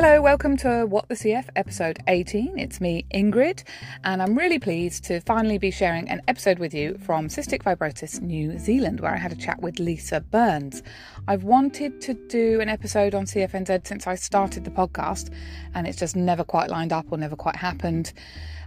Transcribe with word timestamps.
Hello, 0.00 0.22
welcome 0.22 0.56
to 0.58 0.86
What 0.86 1.08
the 1.08 1.16
CF 1.16 1.48
episode 1.56 1.98
18. 2.06 2.56
It's 2.56 2.80
me, 2.80 3.04
Ingrid, 3.12 3.64
and 4.04 4.22
I'm 4.22 4.38
really 4.38 4.60
pleased 4.60 5.02
to 5.06 5.18
finally 5.18 5.58
be 5.58 5.72
sharing 5.72 6.08
an 6.08 6.22
episode 6.28 6.60
with 6.60 6.72
you 6.72 6.96
from 6.98 7.26
Cystic 7.26 7.64
Fibrosis 7.64 8.20
New 8.20 8.60
Zealand, 8.60 9.00
where 9.00 9.12
I 9.12 9.16
had 9.16 9.32
a 9.32 9.34
chat 9.34 9.60
with 9.60 9.80
Lisa 9.80 10.20
Burns. 10.20 10.84
I've 11.26 11.42
wanted 11.42 12.00
to 12.02 12.14
do 12.14 12.60
an 12.60 12.68
episode 12.68 13.12
on 13.12 13.24
CFNZ 13.24 13.88
since 13.88 14.06
I 14.06 14.14
started 14.14 14.64
the 14.64 14.70
podcast, 14.70 15.34
and 15.74 15.84
it's 15.84 15.98
just 15.98 16.14
never 16.14 16.44
quite 16.44 16.70
lined 16.70 16.92
up 16.92 17.06
or 17.10 17.18
never 17.18 17.34
quite 17.34 17.56
happened. 17.56 18.12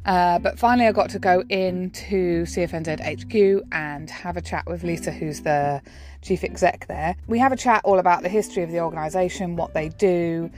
Uh, 0.05 0.38
but 0.38 0.59
finally, 0.59 0.86
I 0.86 0.91
got 0.91 1.11
to 1.11 1.20
go 1.20 1.45
into 1.48 2.43
CFNZ 2.43 3.00
HQ 3.00 3.66
and 3.71 4.09
have 4.09 4.36
a 4.36 4.41
chat 4.41 4.66
with 4.68 4.84
Lisa, 4.84 5.11
who's 5.13 5.43
the 5.43 5.82
chief 6.21 6.43
exec 6.43 6.88
there. 6.88 7.16
We 7.27 7.39
have 7.39 7.54
a 7.54 7.57
chat 7.57 7.84
all 7.86 8.00
about 8.00 8.21
the 8.21 8.29
history 8.29 8.63
of 8.63 8.71
the 8.71 8.82
organisation, 8.82 9.55
what 9.55 9.73
they 9.73 9.88
do, 9.88 10.52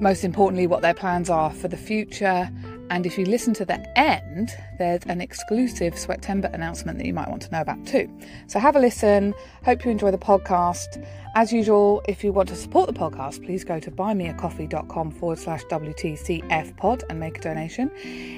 most 0.00 0.24
importantly, 0.24 0.66
what 0.66 0.82
their 0.82 0.94
plans 0.94 1.30
are 1.30 1.50
for 1.50 1.68
the 1.68 1.76
future. 1.76 2.50
And 2.90 3.06
if 3.06 3.18
you 3.18 3.24
listen 3.24 3.52
to 3.54 3.64
the 3.64 3.98
end, 3.98 4.50
there's 4.78 5.02
an 5.06 5.20
exclusive 5.20 5.94
Sweatember 5.94 6.52
announcement 6.54 6.98
that 6.98 7.06
you 7.06 7.14
might 7.14 7.28
want 7.28 7.42
to 7.42 7.50
know 7.50 7.60
about 7.60 7.84
too. 7.86 8.08
So 8.46 8.58
have 8.58 8.76
a 8.76 8.80
listen. 8.80 9.34
Hope 9.64 9.84
you 9.84 9.90
enjoy 9.90 10.10
the 10.10 10.18
podcast. 10.18 11.04
As 11.34 11.52
usual, 11.52 12.02
if 12.08 12.24
you 12.24 12.32
want 12.32 12.48
to 12.48 12.56
support 12.56 12.86
the 12.86 12.98
podcast, 12.98 13.44
please 13.44 13.64
go 13.64 13.78
to 13.80 13.90
buymeacoffee.com 13.90 15.10
forward 15.10 15.38
slash 15.38 15.64
WTCF 15.64 16.76
pod 16.76 17.04
and 17.10 17.20
make 17.20 17.38
a 17.38 17.40
donation. 17.40 17.90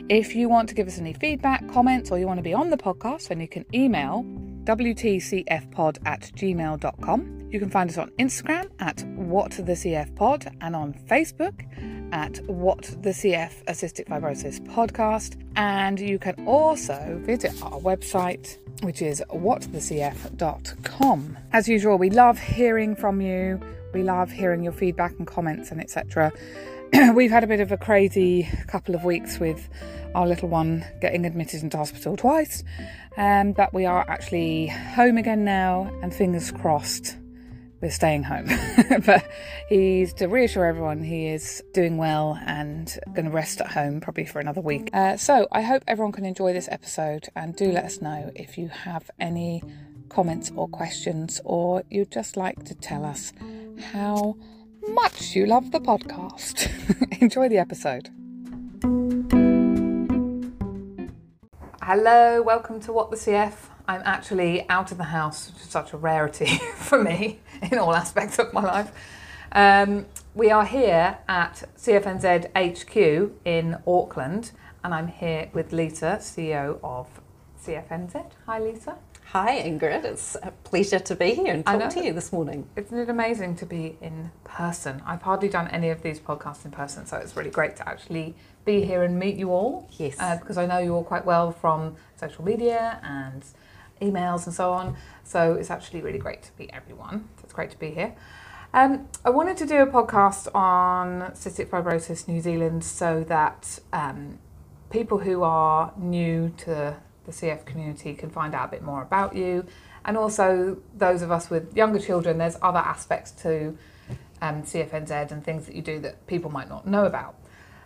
If 0.09 0.35
you 0.35 0.49
want 0.49 0.69
to 0.71 0.75
give 0.75 0.89
us 0.89 0.99
any 0.99 1.13
feedback, 1.13 1.69
comments, 1.69 2.11
or 2.11 2.19
you 2.19 2.27
want 2.27 2.39
to 2.39 2.43
be 2.43 2.55
on 2.55 2.71
the 2.71 2.77
podcast, 2.77 3.29
then 3.29 3.41
you 3.41 3.49
can 3.49 3.65
email 3.75 4.25
wtcfpod 4.65 5.99
at 6.07 6.21
gmail.com. 6.35 7.49
You 7.51 7.59
can 7.59 7.71
find 7.71 7.89
us 7.89 7.97
on 7.97 8.11
Instagram 8.19 8.69
at 8.81 9.03
What 9.15 9.53
the 9.53 9.73
CF 9.73 10.15
Pod 10.17 10.55
and 10.61 10.77
on 10.77 10.93
Facebook 10.93 11.65
at 12.13 12.39
What 12.47 12.83
the 13.03 13.11
CF 13.11 13.53
A 13.67 13.73
Cystic 13.73 14.07
Fibrosis 14.07 14.61
Podcast. 14.61 15.37
And 15.57 16.01
you 16.01 16.19
can 16.19 16.35
also 16.47 17.21
visit 17.25 17.53
our 17.63 17.81
website, 17.81 18.57
which 18.83 19.03
is 19.03 19.23
whatthecf.com. 19.31 21.39
As 21.53 21.69
usual, 21.69 21.99
we 21.99 22.09
love 22.11 22.39
hearing 22.39 22.97
from 22.97 23.21
you. 23.21 23.61
We 23.93 24.03
love 24.03 24.31
hearing 24.31 24.63
your 24.63 24.73
feedback 24.73 25.13
and 25.19 25.27
comments 25.27 25.71
and 25.71 25.79
etc. 25.81 26.33
We've 27.15 27.31
had 27.31 27.45
a 27.45 27.47
bit 27.47 27.61
of 27.61 27.73
a 27.73 27.77
crazy 27.77 28.49
couple 28.67 28.95
of 28.95 29.05
weeks 29.05 29.39
with 29.39 29.69
our 30.15 30.27
little 30.27 30.49
one 30.49 30.85
getting 31.01 31.27
admitted 31.27 31.63
into 31.63 31.77
hospital 31.77 32.17
twice, 32.17 32.65
um, 33.17 33.53
but 33.53 33.75
we 33.75 33.85
are 33.85 34.09
actually 34.09 34.69
home 34.69 35.19
again 35.19 35.45
now, 35.45 35.93
and 36.03 36.15
fingers 36.15 36.51
crossed 36.51 37.19
we're 37.81 37.91
staying 37.91 38.25
home. 38.25 38.49
but 39.07 39.25
he's 39.69 40.13
to 40.15 40.27
reassure 40.27 40.65
everyone 40.65 41.03
he 41.03 41.29
is 41.29 41.63
doing 41.73 41.97
well 41.97 42.39
and 42.47 42.99
going 43.15 43.27
to 43.27 43.31
rest 43.31 43.61
at 43.61 43.69
home 43.69 44.01
probably 44.01 44.25
for 44.25 44.41
another 44.41 44.61
week. 44.61 44.91
Uh, 44.93 45.17
so 45.17 45.47
I 45.53 45.63
hope 45.63 45.85
everyone 45.87 46.13
can 46.13 46.25
enjoy 46.25 46.53
this 46.53 46.69
episode 46.71 47.29
and 47.37 47.55
do 47.55 47.71
let 47.71 47.85
us 47.85 48.01
know 48.01 48.33
if 48.35 48.59
you 48.59 48.69
have 48.69 49.11
any 49.21 49.63
comments 50.09 50.51
or 50.57 50.69
questions 50.69 51.41
or 51.45 51.83
you'd 51.91 52.11
just 52.11 52.37
like 52.37 52.65
to 52.65 52.75
tell 52.75 53.05
us 53.05 53.33
how 53.93 54.37
much 54.89 55.35
you 55.35 55.47
love 55.47 55.71
the 55.71 55.81
podcast. 55.81 56.71
enjoy 57.21 57.49
the 57.49 57.59
episode. 57.59 58.11
Hello, 61.83 62.43
welcome 62.43 62.81
to 62.81 62.93
What 62.93 63.11
the 63.11 63.17
CF. 63.17 63.55
I'm 63.89 64.03
actually 64.05 64.69
out 64.69 64.93
of 64.93 64.99
the 64.99 65.05
house, 65.05 65.51
which 65.51 65.63
is 65.63 65.71
such 65.71 65.95
a 65.95 65.97
rarity 65.97 66.47
for 66.77 67.03
me 67.03 67.41
in 67.73 67.79
all 67.79 67.95
aspects 67.95 68.39
of 68.39 68.53
my 68.53 68.61
life. 68.61 68.93
Um, 69.51 70.05
we 70.35 70.51
are 70.51 70.67
here 70.67 71.17
at 71.27 71.67
CFNZ 71.79 72.51
HQ 72.55 73.33
in 73.47 73.79
Auckland, 73.87 74.51
and 74.85 74.95
I'm 74.95 75.09
here 75.09 75.49
with 75.55 75.73
Lisa, 75.73 76.19
CEO 76.21 76.79
of 76.85 77.09
CFNZ. 77.65 78.31
Hi, 78.45 78.59
Lisa. 78.61 78.99
Hi, 79.33 79.63
Ingrid. 79.63 80.05
It's 80.05 80.37
a 80.43 80.51
pleasure 80.65 80.99
to 80.99 81.15
be 81.15 81.35
here 81.35 81.55
and 81.55 81.65
talk 81.65 81.89
to 81.91 82.05
you 82.05 82.13
this 82.13 82.31
morning. 82.31 82.69
Isn't 82.77 82.99
it 82.99 83.09
amazing 83.09 83.57
to 83.57 83.67
be 83.67 83.97
in 84.03 84.31
person? 84.45 85.03
I've 85.07 85.23
hardly 85.23 85.49
done 85.49 85.69
any 85.69 85.89
of 85.89 86.03
these 86.03 86.21
podcasts 86.21 86.67
in 86.67 86.71
person, 86.73 87.07
so 87.07 87.17
it's 87.17 87.37
really 87.37 87.51
great 87.51 87.77
to 87.77 87.89
actually 87.89 88.35
be 88.67 88.85
here 88.85 89.03
and 89.03 89.19
meet 89.19 89.37
you 89.37 89.51
all. 89.51 89.89
Yes. 89.93 90.17
Uh, 90.19 90.37
because 90.37 90.59
I 90.59 90.67
know 90.67 90.79
you 90.79 90.95
all 90.95 91.05
quite 91.05 91.25
well 91.25 91.53
from 91.53 91.97
social 92.19 92.45
media 92.45 93.01
and 93.03 93.45
emails 94.01 94.47
and 94.47 94.55
so 94.55 94.73
on. 94.73 94.97
So 95.25 95.55
it's 95.55 95.71
actually 95.71 96.01
really 96.01 96.19
great 96.19 96.43
to 96.43 96.51
meet 96.59 96.71
everyone. 96.73 97.29
So 97.37 97.45
it's 97.45 97.53
great 97.53 97.71
to 97.71 97.79
be 97.79 97.91
here. 97.91 98.15
Um, 98.75 99.09
I 99.25 99.31
wanted 99.31 99.57
to 99.59 99.67
do 99.67 99.77
a 99.77 99.87
podcast 99.87 100.55
on 100.55 101.33
cystic 101.33 101.69
fibrosis 101.69 102.29
New 102.29 102.41
Zealand 102.41 102.85
so 102.85 103.25
that 103.25 103.79
um, 103.93 104.39
people 104.91 105.19
who 105.19 105.43
are 105.43 105.93
new 105.97 106.53
to 106.59 106.97
the 107.25 107.33
CF 107.33 107.65
community 107.65 108.15
can 108.15 108.31
find 108.31 108.55
out 108.55 108.69
a 108.69 108.71
bit 108.71 108.83
more 108.83 109.03
about 109.03 109.35
you. 109.35 109.67
And 110.05 110.17
also, 110.17 110.79
those 110.95 111.23
of 111.23 111.31
us 111.31 111.51
with 111.51 111.77
younger 111.77 111.99
children, 111.99 112.39
there's 112.39 112.57
other 112.63 112.79
aspects 112.79 113.31
to 113.43 113.77
um, 114.41 114.63
CFNZ 114.63 115.33
and 115.33 115.45
things 115.45 115.67
that 115.67 115.75
you 115.75 115.83
do 115.83 115.99
that 116.01 116.27
people 116.27 116.51
might 116.51 116.69
not 116.69 116.87
know 116.87 117.05
about. 117.05 117.35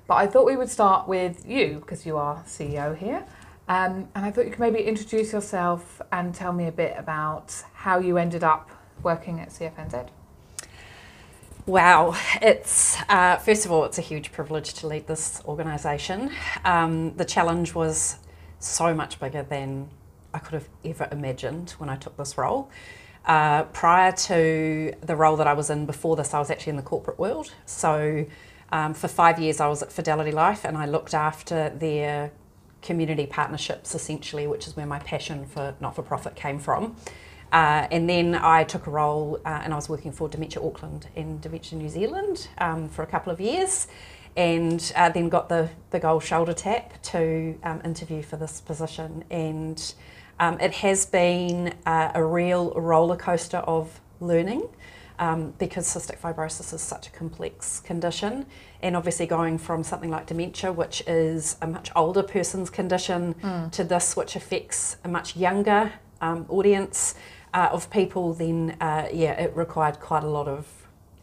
But 0.06 0.14
I 0.14 0.26
thought 0.26 0.46
we 0.46 0.56
would 0.56 0.68
start 0.68 1.08
with 1.08 1.46
you 1.46 1.80
because 1.80 2.04
you 2.04 2.16
are 2.16 2.42
CEO 2.46 2.96
here. 2.96 3.24
Um, 3.72 4.06
and 4.14 4.26
I 4.26 4.30
thought 4.30 4.44
you 4.44 4.50
could 4.50 4.60
maybe 4.60 4.82
introduce 4.82 5.32
yourself 5.32 6.02
and 6.12 6.34
tell 6.34 6.52
me 6.52 6.66
a 6.66 6.72
bit 6.72 6.94
about 6.98 7.54
how 7.72 8.00
you 8.00 8.18
ended 8.18 8.44
up 8.44 8.68
working 9.02 9.40
at 9.40 9.48
CFNZ. 9.48 10.10
Wow, 11.64 12.14
it's 12.42 12.98
uh, 13.08 13.36
first 13.36 13.64
of 13.64 13.72
all, 13.72 13.84
it's 13.86 13.96
a 13.96 14.02
huge 14.02 14.30
privilege 14.30 14.74
to 14.74 14.86
lead 14.86 15.06
this 15.06 15.40
organisation. 15.46 16.30
Um, 16.66 17.16
the 17.16 17.24
challenge 17.24 17.74
was 17.74 18.18
so 18.58 18.92
much 18.92 19.18
bigger 19.18 19.42
than 19.42 19.88
I 20.34 20.38
could 20.40 20.52
have 20.52 20.68
ever 20.84 21.08
imagined 21.10 21.70
when 21.78 21.88
I 21.88 21.96
took 21.96 22.18
this 22.18 22.36
role. 22.36 22.70
Uh, 23.24 23.62
prior 23.62 24.12
to 24.12 24.92
the 25.00 25.16
role 25.16 25.36
that 25.36 25.46
I 25.46 25.54
was 25.54 25.70
in 25.70 25.86
before 25.86 26.14
this, 26.14 26.34
I 26.34 26.38
was 26.38 26.50
actually 26.50 26.70
in 26.70 26.76
the 26.76 26.82
corporate 26.82 27.18
world. 27.18 27.54
So 27.64 28.26
um, 28.70 28.92
for 28.92 29.08
five 29.08 29.38
years, 29.38 29.60
I 29.60 29.68
was 29.68 29.82
at 29.82 29.90
Fidelity 29.90 30.32
Life 30.32 30.66
and 30.66 30.76
I 30.76 30.84
looked 30.84 31.14
after 31.14 31.70
their 31.70 32.32
community 32.82 33.26
partnerships, 33.26 33.94
essentially, 33.94 34.46
which 34.46 34.66
is 34.66 34.76
where 34.76 34.86
my 34.86 34.98
passion 35.00 35.46
for 35.46 35.74
not 35.80 35.94
for 35.94 36.02
profit 36.02 36.34
came 36.34 36.58
from. 36.58 36.96
Uh, 37.52 37.86
and 37.90 38.08
then 38.08 38.34
I 38.34 38.64
took 38.64 38.86
a 38.86 38.90
role 38.90 39.38
uh, 39.44 39.60
and 39.62 39.72
I 39.72 39.76
was 39.76 39.88
working 39.88 40.10
for 40.10 40.28
Dementia 40.28 40.62
Auckland 40.62 41.08
and 41.14 41.40
Dementia 41.40 41.78
New 41.78 41.88
Zealand 41.88 42.48
um, 42.58 42.88
for 42.88 43.02
a 43.02 43.06
couple 43.06 43.30
of 43.30 43.40
years 43.40 43.88
and 44.36 44.92
uh, 44.96 45.10
then 45.10 45.28
got 45.28 45.50
the, 45.50 45.68
the 45.90 46.00
gold 46.00 46.24
shoulder 46.24 46.54
tap 46.54 47.00
to 47.02 47.58
um, 47.62 47.82
interview 47.84 48.22
for 48.22 48.36
this 48.36 48.62
position. 48.62 49.24
And 49.30 49.94
um, 50.40 50.58
it 50.60 50.72
has 50.76 51.04
been 51.04 51.74
uh, 51.84 52.12
a 52.14 52.24
real 52.24 52.72
roller 52.72 53.16
coaster 53.16 53.58
of 53.58 54.00
learning 54.20 54.66
um, 55.18 55.52
because 55.58 55.86
cystic 55.86 56.18
fibrosis 56.18 56.72
is 56.72 56.80
such 56.80 57.08
a 57.08 57.10
complex 57.10 57.80
condition. 57.80 58.46
And 58.82 58.96
obviously, 58.96 59.26
going 59.26 59.58
from 59.58 59.82
something 59.84 60.10
like 60.10 60.26
dementia, 60.26 60.72
which 60.72 61.02
is 61.06 61.56
a 61.62 61.66
much 61.66 61.90
older 61.94 62.22
person's 62.22 62.70
condition, 62.70 63.34
mm. 63.34 63.70
to 63.72 63.84
this, 63.84 64.16
which 64.16 64.34
affects 64.34 64.96
a 65.04 65.08
much 65.08 65.36
younger 65.36 65.92
um, 66.20 66.46
audience 66.48 67.14
uh, 67.54 67.68
of 67.70 67.90
people, 67.90 68.34
then 68.34 68.76
uh, 68.80 69.08
yeah, 69.12 69.32
it 69.32 69.54
required 69.56 70.00
quite 70.00 70.24
a 70.24 70.28
lot 70.28 70.48
of 70.48 70.66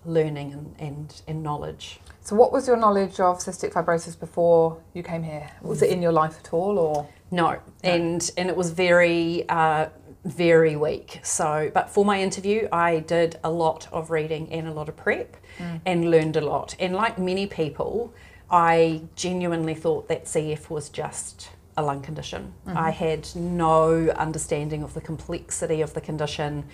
learning 0.06 0.54
and, 0.54 0.76
and, 0.80 1.22
and 1.28 1.44
knowledge. 1.44 2.00
So, 2.22 2.36
what 2.36 2.52
was 2.52 2.68
your 2.68 2.78
knowledge 2.78 3.20
of 3.20 3.40
cystic 3.40 3.74
fibrosis 3.74 4.20
before 4.20 4.82
you 4.94 5.04
came 5.04 5.24
here? 5.24 5.50
Was 5.62 5.82
it 5.82 5.90
in 5.90 6.02
your 6.02 6.12
life 6.12 6.38
at 6.40 6.54
all, 6.54 6.78
or 6.78 7.08
no? 7.32 7.52
no. 7.52 7.60
And 7.84 8.30
and 8.38 8.50
it 8.50 8.56
was 8.56 8.72
very 8.72 9.48
uh, 9.50 9.90
very 10.26 10.76
weak. 10.76 11.20
So, 11.24 11.72
but 11.74 11.90
for 11.90 12.04
my 12.04 12.22
interview, 12.22 12.68
I 12.72 13.00
did 13.00 13.40
a 13.44 13.50
lot 13.50 13.88
of 13.92 14.12
reading 14.12 14.52
and 14.52 14.68
a 14.68 14.74
lot 14.74 14.90
of 14.90 14.98
prep 14.98 15.38
mm. 15.58 15.80
and 15.86 16.12
learned 16.12 16.36
a 16.36 16.42
lot. 16.42 16.76
And 16.80 16.94
like 16.94 17.18
many 17.18 17.48
people, 17.48 18.14
I 18.52 19.02
genuinely 19.16 19.76
thought 19.76 20.08
that 20.10 20.26
CF 20.26 20.70
was 20.70 20.90
just 20.90 21.52
a 21.78 21.84
lung 21.84 22.02
condition. 22.02 22.54
Mm-hmm. 22.68 22.78
I 22.78 22.92
had 22.92 23.34
no 23.36 24.10
understanding 24.10 24.84
of 24.84 24.94
the 24.94 25.02
complexity 25.02 25.82
of 25.82 25.94
the 25.94 26.02
condition. 26.02 26.66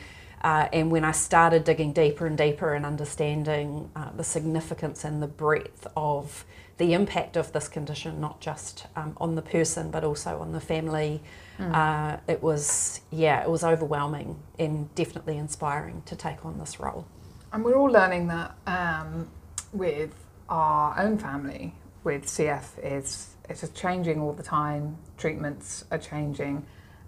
Uh, 0.44 0.68
and 0.74 0.92
when 0.92 1.04
I 1.04 1.12
started 1.12 1.64
digging 1.64 1.94
deeper 1.94 2.26
and 2.26 2.38
deeper 2.38 2.74
and 2.74 2.86
understanding 2.86 3.90
uh, 3.96 4.10
the 4.16 4.24
significance 4.24 5.04
and 5.04 5.22
the 5.22 5.28
breadth 5.28 5.88
of 5.96 6.46
the 6.78 6.94
impact 6.94 7.38
of 7.38 7.52
this 7.54 7.68
condition, 7.68 8.20
not 8.20 8.42
just 8.42 8.88
um, 8.96 9.16
on 9.18 9.36
the 9.36 9.42
person, 9.42 9.92
but 9.92 10.04
also 10.04 10.40
on 10.40 10.52
the 10.52 10.60
family, 10.60 11.22
Mm. 11.58 11.74
Uh, 11.74 12.18
it 12.28 12.44
was, 12.44 13.02
yeah, 13.12 13.42
it 13.42 13.50
was 13.50 13.64
overwhelming 13.64 14.38
and 14.60 14.94
definitely 14.96 15.38
inspiring 15.38 16.04
to 16.06 16.16
take 16.16 16.46
on 16.46 16.60
this 16.60 16.80
role. 16.80 17.08
And 17.54 17.64
we're 17.64 17.76
all 17.76 17.92
learning 17.92 18.28
that 18.28 18.56
um, 18.68 19.30
with 19.72 20.14
our 20.50 21.00
own 21.00 21.18
family, 21.18 21.74
with 22.04 22.26
CF, 22.26 22.66
is 22.84 23.36
it's 23.48 23.62
just 23.62 23.76
changing 23.76 24.20
all 24.20 24.34
the 24.34 24.44
time. 24.44 24.98
Treatments 25.18 25.86
are 25.92 25.98
changing, 25.98 26.66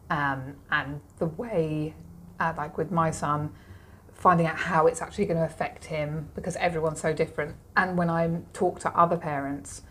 um, 0.10 0.56
and 0.72 1.02
the 1.20 1.26
way, 1.26 1.94
uh, 2.40 2.54
like 2.56 2.78
with 2.78 2.92
my 2.92 3.12
son, 3.12 3.52
finding 4.14 4.48
out 4.48 4.58
how 4.58 4.88
it's 4.88 5.02
actually 5.02 5.26
going 5.26 5.38
to 5.38 5.46
affect 5.46 5.86
him 5.86 6.30
because 6.36 6.56
everyone's 6.56 7.02
so 7.02 7.14
different. 7.14 7.56
And 7.76 7.98
when 7.98 8.10
I 8.10 8.40
talk 8.54 8.80
to 8.82 8.98
other 8.98 9.18
parents, 9.18 9.82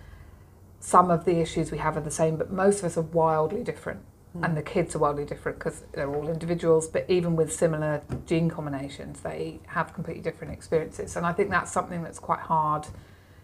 some 0.80 1.10
of 1.10 1.24
the 1.24 1.40
issues 1.40 1.70
we 1.70 1.78
have 1.78 1.96
are 1.96 2.00
the 2.00 2.10
same, 2.10 2.36
but 2.36 2.50
most 2.50 2.78
of 2.80 2.84
us 2.86 2.96
are 2.96 3.02
wildly 3.02 3.62
different. 3.62 4.00
And 4.42 4.56
the 4.56 4.62
kids 4.62 4.94
are 4.94 4.98
wildly 4.98 5.24
different 5.24 5.58
because 5.58 5.84
they're 5.92 6.12
all 6.14 6.28
individuals, 6.28 6.88
but 6.88 7.04
even 7.08 7.36
with 7.36 7.52
similar 7.52 8.02
gene 8.26 8.50
combinations, 8.50 9.20
they 9.20 9.60
have 9.66 9.94
completely 9.94 10.22
different 10.22 10.52
experiences. 10.52 11.16
And 11.16 11.24
I 11.24 11.32
think 11.32 11.50
that's 11.50 11.72
something 11.72 12.02
that's 12.02 12.18
quite 12.18 12.40
hard 12.40 12.86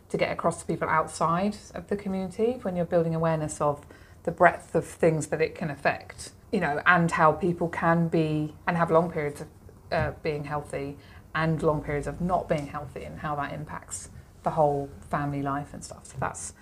to 0.08 0.16
get 0.16 0.30
across 0.30 0.60
to 0.60 0.66
people 0.66 0.88
outside 0.88 1.56
of 1.74 1.88
the 1.88 1.96
community 1.96 2.58
when 2.62 2.76
you're 2.76 2.84
building 2.84 3.14
awareness 3.14 3.60
of 3.60 3.84
the 4.24 4.30
breadth 4.30 4.74
of 4.74 4.86
things 4.86 5.28
that 5.28 5.40
it 5.40 5.54
can 5.54 5.70
affect, 5.70 6.30
you 6.52 6.60
know, 6.60 6.82
and 6.86 7.10
how 7.12 7.32
people 7.32 7.68
can 7.68 8.08
be 8.08 8.54
and 8.66 8.76
have 8.76 8.90
long 8.90 9.10
periods 9.10 9.40
of 9.40 9.48
uh, 9.90 10.12
being 10.22 10.44
healthy 10.44 10.96
and 11.34 11.62
long 11.62 11.82
periods 11.82 12.06
of 12.06 12.20
not 12.20 12.48
being 12.48 12.66
healthy 12.66 13.04
and 13.04 13.18
how 13.20 13.34
that 13.34 13.52
impacts 13.52 14.10
the 14.42 14.50
whole 14.50 14.90
family 15.10 15.42
life 15.42 15.72
and 15.72 15.82
stuff. 15.82 16.04
So 16.06 16.16
that's 16.18 16.52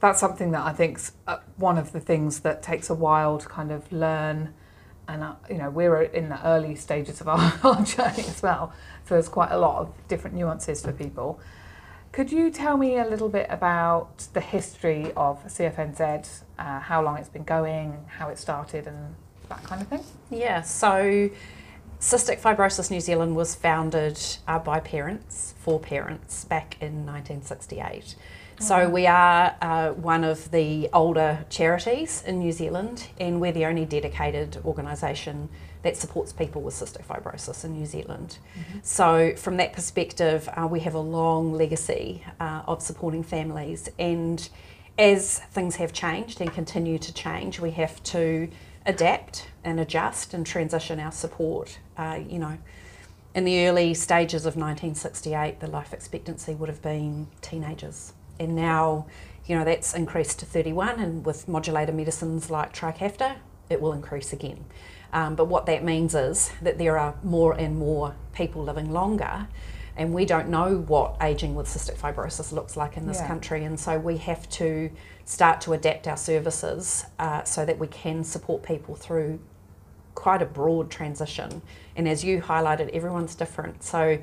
that's 0.00 0.20
something 0.20 0.52
that 0.52 0.64
I 0.64 0.72
think's 0.72 1.12
uh, 1.26 1.38
one 1.56 1.78
of 1.78 1.92
the 1.92 2.00
things 2.00 2.40
that 2.40 2.62
takes 2.62 2.90
a 2.90 2.94
while 2.94 3.38
to 3.38 3.48
kind 3.48 3.72
of 3.72 3.90
learn. 3.92 4.54
And 5.06 5.22
uh, 5.22 5.34
you 5.48 5.56
know 5.56 5.70
we're 5.70 6.02
in 6.02 6.28
the 6.28 6.46
early 6.46 6.74
stages 6.74 7.20
of 7.20 7.28
our, 7.34 7.54
our 7.62 7.82
journey 7.82 8.24
as 8.26 8.42
well, 8.42 8.72
so 9.06 9.14
there's 9.14 9.28
quite 9.28 9.50
a 9.50 9.58
lot 9.58 9.76
of 9.80 10.08
different 10.08 10.36
nuances 10.36 10.82
for 10.82 10.92
people. 10.92 11.40
Could 12.12 12.32
you 12.32 12.50
tell 12.50 12.76
me 12.76 12.98
a 12.98 13.04
little 13.04 13.28
bit 13.28 13.46
about 13.50 14.26
the 14.32 14.40
history 14.40 15.12
of 15.14 15.44
CFNZ, 15.44 16.42
uh, 16.58 16.80
how 16.80 17.02
long 17.02 17.18
it's 17.18 17.28
been 17.28 17.44
going, 17.44 18.06
how 18.08 18.28
it 18.28 18.38
started, 18.38 18.86
and 18.86 19.14
that 19.48 19.62
kind 19.62 19.82
of 19.82 19.88
thing? 19.88 20.02
Yeah, 20.30 20.62
so 20.62 21.30
Cystic 22.00 22.40
Fibrosis 22.40 22.90
New 22.90 23.00
Zealand 23.00 23.36
was 23.36 23.54
founded 23.54 24.18
uh, 24.46 24.58
by 24.58 24.80
parents, 24.80 25.54
for 25.58 25.78
parents, 25.78 26.44
back 26.44 26.76
in 26.80 27.04
1968. 27.04 28.14
So 28.60 28.88
we 28.88 29.06
are 29.06 29.54
uh, 29.62 29.90
one 29.90 30.24
of 30.24 30.50
the 30.50 30.88
older 30.92 31.44
charities 31.48 32.24
in 32.26 32.40
New 32.40 32.50
Zealand, 32.50 33.06
and 33.20 33.40
we're 33.40 33.52
the 33.52 33.64
only 33.66 33.84
dedicated 33.84 34.60
organisation 34.64 35.48
that 35.82 35.96
supports 35.96 36.32
people 36.32 36.62
with 36.62 36.74
cystic 36.74 37.06
fibrosis 37.06 37.64
in 37.64 37.74
New 37.74 37.86
Zealand. 37.86 38.38
Mm-hmm. 38.58 38.78
So 38.82 39.36
from 39.36 39.58
that 39.58 39.72
perspective, 39.72 40.48
uh, 40.56 40.66
we 40.66 40.80
have 40.80 40.94
a 40.94 41.00
long 41.00 41.52
legacy 41.52 42.24
uh, 42.40 42.62
of 42.66 42.82
supporting 42.82 43.22
families, 43.22 43.88
and 43.96 44.48
as 44.98 45.38
things 45.38 45.76
have 45.76 45.92
changed 45.92 46.40
and 46.40 46.52
continue 46.52 46.98
to 46.98 47.14
change, 47.14 47.60
we 47.60 47.70
have 47.72 48.02
to 48.04 48.48
adapt 48.86 49.50
and 49.62 49.78
adjust 49.78 50.34
and 50.34 50.44
transition 50.44 50.98
our 50.98 51.12
support. 51.12 51.78
Uh, 51.96 52.18
you 52.28 52.40
know, 52.40 52.58
in 53.36 53.44
the 53.44 53.68
early 53.68 53.94
stages 53.94 54.46
of 54.46 54.56
1968, 54.56 55.60
the 55.60 55.68
life 55.68 55.92
expectancy 55.92 56.56
would 56.56 56.68
have 56.68 56.82
been 56.82 57.28
teenagers 57.40 58.14
and 58.38 58.54
now 58.54 59.06
you 59.46 59.56
know 59.56 59.64
that's 59.64 59.94
increased 59.94 60.38
to 60.40 60.46
31 60.46 61.00
and 61.00 61.24
with 61.24 61.48
modulator 61.48 61.92
medicines 61.92 62.50
like 62.50 62.74
Trikafta 62.74 63.36
it 63.70 63.80
will 63.80 63.92
increase 63.92 64.32
again. 64.32 64.64
Um, 65.12 65.34
but 65.34 65.46
what 65.46 65.66
that 65.66 65.84
means 65.84 66.14
is 66.14 66.50
that 66.60 66.78
there 66.78 66.98
are 66.98 67.14
more 67.22 67.52
and 67.54 67.78
more 67.78 68.14
people 68.34 68.62
living 68.62 68.90
longer 68.92 69.48
and 69.98 70.14
we 70.14 70.24
don't 70.24 70.48
know 70.48 70.78
what 70.86 71.16
aging 71.20 71.56
with 71.56 71.66
cystic 71.66 71.96
fibrosis 71.96 72.52
looks 72.52 72.76
like 72.76 72.96
in 72.96 73.06
this 73.06 73.18
yeah. 73.18 73.26
country. 73.26 73.64
And 73.64 73.78
so 73.78 73.98
we 73.98 74.16
have 74.18 74.48
to 74.50 74.90
start 75.24 75.60
to 75.62 75.72
adapt 75.72 76.06
our 76.06 76.16
services 76.16 77.04
uh, 77.18 77.42
so 77.42 77.64
that 77.64 77.78
we 77.78 77.88
can 77.88 78.22
support 78.22 78.62
people 78.62 78.94
through 78.94 79.40
quite 80.14 80.40
a 80.40 80.46
broad 80.46 80.88
transition. 80.88 81.62
And 81.96 82.08
as 82.08 82.22
you 82.22 82.40
highlighted 82.40 82.90
everyone's 82.90 83.34
different. 83.34 83.82
So 83.82 84.18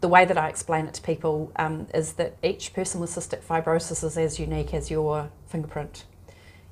the 0.00 0.08
way 0.08 0.24
that 0.24 0.38
I 0.38 0.48
explain 0.48 0.86
it 0.86 0.94
to 0.94 1.02
people 1.02 1.52
um, 1.56 1.86
is 1.92 2.14
that 2.14 2.36
each 2.42 2.72
person 2.72 3.00
with 3.00 3.10
cystic 3.10 3.42
fibrosis 3.42 4.04
is 4.04 4.16
as 4.16 4.38
unique 4.38 4.72
as 4.72 4.90
your 4.90 5.30
fingerprint. 5.46 6.04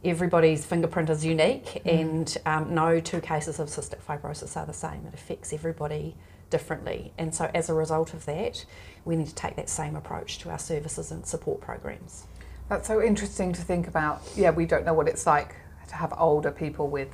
Everybody's 0.05 0.65
fingerprint 0.65 1.11
is 1.11 1.25
unique, 1.25 1.83
mm. 1.85 2.01
and 2.01 2.39
um, 2.47 2.75
no 2.75 3.01
two 3.01 3.21
cases 3.21 3.59
of 3.59 3.69
cystic 3.69 4.01
fibrosis 4.03 4.57
are 4.57 4.67
the 4.67 4.73
same. 4.73 5.05
It 5.07 5.15
affects 5.15 5.53
everybody 5.53 6.15
differently. 6.51 7.13
And 7.19 7.35
so, 7.35 7.51
as 7.55 7.69
a 7.69 7.75
result 7.75 8.15
of 8.15 8.25
that, 8.27 8.65
we 9.05 9.17
need 9.17 9.27
to 9.27 9.35
take 9.35 9.57
that 9.57 9.69
same 9.69 9.97
approach 9.97 10.39
to 10.39 10.51
our 10.51 10.59
services 10.59 11.11
and 11.11 11.27
support 11.27 11.61
programs. 11.61 12.27
That's 12.69 12.87
so 12.87 13.03
interesting 13.03 13.53
to 13.55 13.63
think 13.63 13.89
about. 13.89 14.23
Yeah, 14.37 14.51
we 14.51 14.67
don't 14.67 14.85
know 14.85 14.95
what 14.95 15.09
it's 15.09 15.27
like 15.27 15.55
to 15.89 15.95
have 15.97 16.13
older 16.17 16.51
people 16.51 16.89
with 16.89 17.09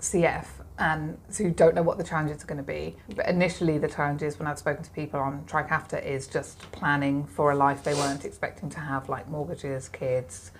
CF 0.00 0.46
and 0.78 1.16
so 1.30 1.42
you 1.42 1.50
don't 1.50 1.74
know 1.74 1.82
what 1.82 1.96
the 1.96 2.04
challenges 2.04 2.42
are 2.42 2.46
going 2.46 2.58
to 2.58 2.62
be. 2.62 2.96
But 3.14 3.28
initially, 3.28 3.78
the 3.78 3.88
challenges 3.88 4.38
when 4.38 4.46
I've 4.46 4.58
spoken 4.58 4.84
to 4.84 4.90
people 4.90 5.20
on 5.20 5.44
Trikafta 5.46 6.04
is 6.04 6.26
just 6.26 6.58
planning 6.72 7.24
for 7.24 7.50
a 7.50 7.54
life 7.54 7.82
they 7.82 7.94
weren't 7.94 8.24
expecting 8.24 8.68
to 8.70 8.80
have, 8.80 9.08
like 9.08 9.28
mortgages, 9.28 9.88
kids, 9.88 10.50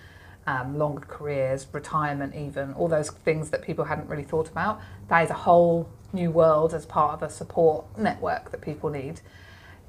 um, 0.47 0.77
longer 0.77 1.01
careers, 1.01 1.67
retirement, 1.71 2.33
even 2.33 2.73
all 2.73 2.87
those 2.87 3.11
things 3.11 3.51
that 3.51 3.61
people 3.61 3.85
hadn't 3.85 4.09
really 4.09 4.23
thought 4.23 4.49
about. 4.49 4.81
That 5.09 5.23
is 5.25 5.29
a 5.29 5.35
whole 5.35 5.87
new 6.13 6.31
world 6.31 6.73
as 6.73 6.85
part 6.85 7.13
of 7.13 7.21
a 7.21 7.29
support 7.29 7.85
network 7.97 8.49
that 8.51 8.61
people 8.61 8.89
need. 8.89 9.21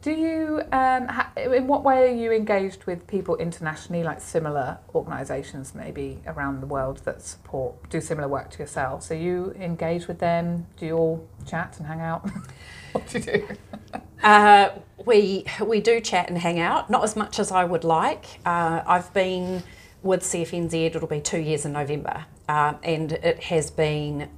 Do 0.01 0.13
you, 0.13 0.63
um, 0.71 1.09
ha- 1.09 1.33
in 1.37 1.67
what 1.67 1.83
way 1.83 2.09
are 2.09 2.15
you 2.15 2.31
engaged 2.31 2.85
with 2.85 3.05
people 3.09 3.35
internationally, 3.37 4.05
like 4.05 4.21
similar 4.21 4.79
organisations 4.95 5.75
maybe 5.75 6.21
around 6.27 6.61
the 6.61 6.67
world 6.67 6.99
that 7.05 7.21
support, 7.21 7.91
do 7.91 8.01
similar 8.01 8.29
work 8.29 8.51
to 8.51 8.59
yourselves? 8.59 9.11
Are 9.11 9.17
you 9.17 9.53
engaged 9.59 10.07
with 10.07 10.21
them? 10.21 10.67
Do 10.77 10.87
you 10.87 10.97
all 10.97 11.29
chat 11.47 11.79
and 11.79 11.87
hang 11.89 12.01
out? 12.01 12.31
what 12.93 13.09
do 13.09 13.19
you 13.19 13.25
do? 13.25 13.49
uh, 14.23 14.71
we, 15.05 15.45
we 15.67 15.81
do 15.81 16.01
chat 16.01 16.29
and 16.29 16.39
hang 16.39 16.61
out, 16.61 16.89
not 16.89 17.03
as 17.03 17.17
much 17.17 17.41
as 17.41 17.51
I 17.51 17.65
would 17.65 17.83
like. 17.83 18.39
Uh, 18.47 18.83
I've 18.87 19.13
been 19.13 19.65
with 20.05 20.23
CFNZ, 20.23 20.75
it'll 20.75 21.09
be 21.09 21.21
two 21.21 21.41
years 21.41 21.65
in 21.65 21.73
November, 21.73 22.27
uh, 22.49 22.75
and 22.85 23.13
it 23.13 23.43
has 23.45 23.73
been 23.73 24.31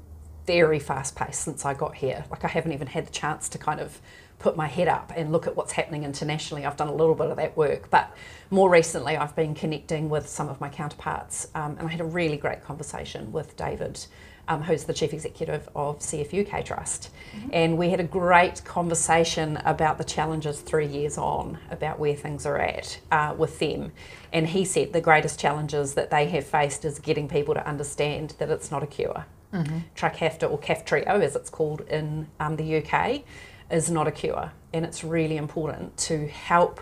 very 0.46 0.78
fast 0.78 1.14
paced 1.16 1.42
since 1.42 1.66
I 1.66 1.74
got 1.74 1.96
here. 1.96 2.24
Like 2.30 2.44
I 2.44 2.48
haven't 2.48 2.72
even 2.72 2.86
had 2.86 3.06
the 3.06 3.12
chance 3.12 3.48
to 3.50 3.58
kind 3.58 3.78
of 3.78 4.00
put 4.40 4.56
my 4.56 4.66
head 4.66 4.88
up 4.88 5.12
and 5.14 5.30
look 5.30 5.46
at 5.46 5.54
what's 5.54 5.72
happening 5.72 6.02
internationally. 6.02 6.66
I've 6.66 6.76
done 6.76 6.88
a 6.88 6.94
little 6.94 7.14
bit 7.14 7.26
of 7.30 7.36
that 7.36 7.56
work, 7.56 7.90
but 7.90 8.12
more 8.50 8.68
recently 8.68 9.16
I've 9.16 9.36
been 9.36 9.54
connecting 9.54 10.08
with 10.08 10.28
some 10.28 10.48
of 10.48 10.60
my 10.60 10.68
counterparts, 10.68 11.46
um, 11.54 11.76
and 11.78 11.86
I 11.86 11.90
had 11.90 12.00
a 12.00 12.04
really 12.04 12.36
great 12.36 12.64
conversation 12.64 13.30
with 13.30 13.56
David. 13.56 14.04
Um, 14.48 14.62
who's 14.62 14.82
the 14.82 14.94
chief 14.94 15.12
executive 15.12 15.68
of 15.76 16.00
CF 16.00 16.44
UK 16.44 16.64
Trust, 16.64 17.10
mm-hmm. 17.36 17.50
and 17.52 17.78
we 17.78 17.90
had 17.90 18.00
a 18.00 18.04
great 18.04 18.64
conversation 18.64 19.58
about 19.58 19.96
the 19.96 20.02
challenges 20.02 20.60
three 20.60 20.88
years 20.88 21.16
on, 21.18 21.58
about 21.70 22.00
where 22.00 22.16
things 22.16 22.44
are 22.46 22.58
at 22.58 22.98
uh, 23.12 23.32
with 23.38 23.60
them. 23.60 23.92
And 24.32 24.48
he 24.48 24.64
said 24.64 24.92
the 24.92 25.00
greatest 25.00 25.38
challenges 25.38 25.94
that 25.94 26.10
they 26.10 26.26
have 26.30 26.44
faced 26.44 26.84
is 26.84 26.98
getting 26.98 27.28
people 27.28 27.54
to 27.54 27.64
understand 27.64 28.34
that 28.38 28.50
it's 28.50 28.72
not 28.72 28.82
a 28.82 28.88
cure. 28.88 29.24
Mm-hmm. 29.52 29.78
Trikafta 29.94 30.50
or 30.50 30.58
Kaftrio, 30.58 31.22
as 31.22 31.36
it's 31.36 31.50
called 31.50 31.82
in 31.82 32.26
um, 32.40 32.56
the 32.56 32.78
UK, 32.78 33.22
is 33.70 33.90
not 33.90 34.06
a 34.06 34.12
cure. 34.12 34.52
And 34.72 34.84
it's 34.84 35.02
really 35.02 35.36
important 35.36 35.96
to 35.98 36.28
help 36.28 36.80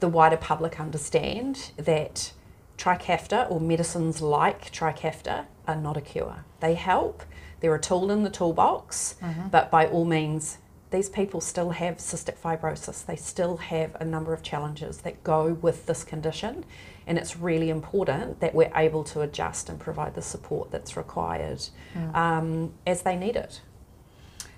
the 0.00 0.08
wider 0.08 0.36
public 0.36 0.80
understand 0.80 1.72
that 1.76 2.32
Trikafta 2.76 3.50
or 3.50 3.60
medicines 3.60 4.20
like 4.20 4.72
Trikafta 4.72 5.46
are 5.68 5.76
not 5.76 5.96
a 5.96 6.00
cure. 6.00 6.44
They 6.60 6.74
help, 6.74 7.22
they're 7.60 7.74
a 7.74 7.80
tool 7.80 8.10
in 8.10 8.24
the 8.24 8.30
toolbox, 8.30 9.14
mm-hmm. 9.20 9.48
but 9.48 9.70
by 9.70 9.86
all 9.86 10.04
means, 10.04 10.58
these 10.90 11.08
people 11.08 11.40
still 11.40 11.70
have 11.70 11.96
cystic 11.96 12.36
fibrosis. 12.36 13.06
They 13.06 13.16
still 13.16 13.56
have 13.56 13.96
a 13.98 14.04
number 14.04 14.34
of 14.34 14.42
challenges 14.42 14.98
that 14.98 15.24
go 15.24 15.54
with 15.54 15.86
this 15.86 16.04
condition, 16.04 16.64
and 17.06 17.16
it's 17.16 17.36
really 17.36 17.70
important 17.70 18.40
that 18.40 18.54
we're 18.54 18.72
able 18.76 19.02
to 19.04 19.22
adjust 19.22 19.68
and 19.68 19.80
provide 19.80 20.14
the 20.14 20.22
support 20.22 20.70
that's 20.70 20.96
required 20.96 21.66
mm. 21.94 22.14
um, 22.14 22.74
as 22.86 23.02
they 23.02 23.16
need 23.16 23.36
it. 23.36 23.62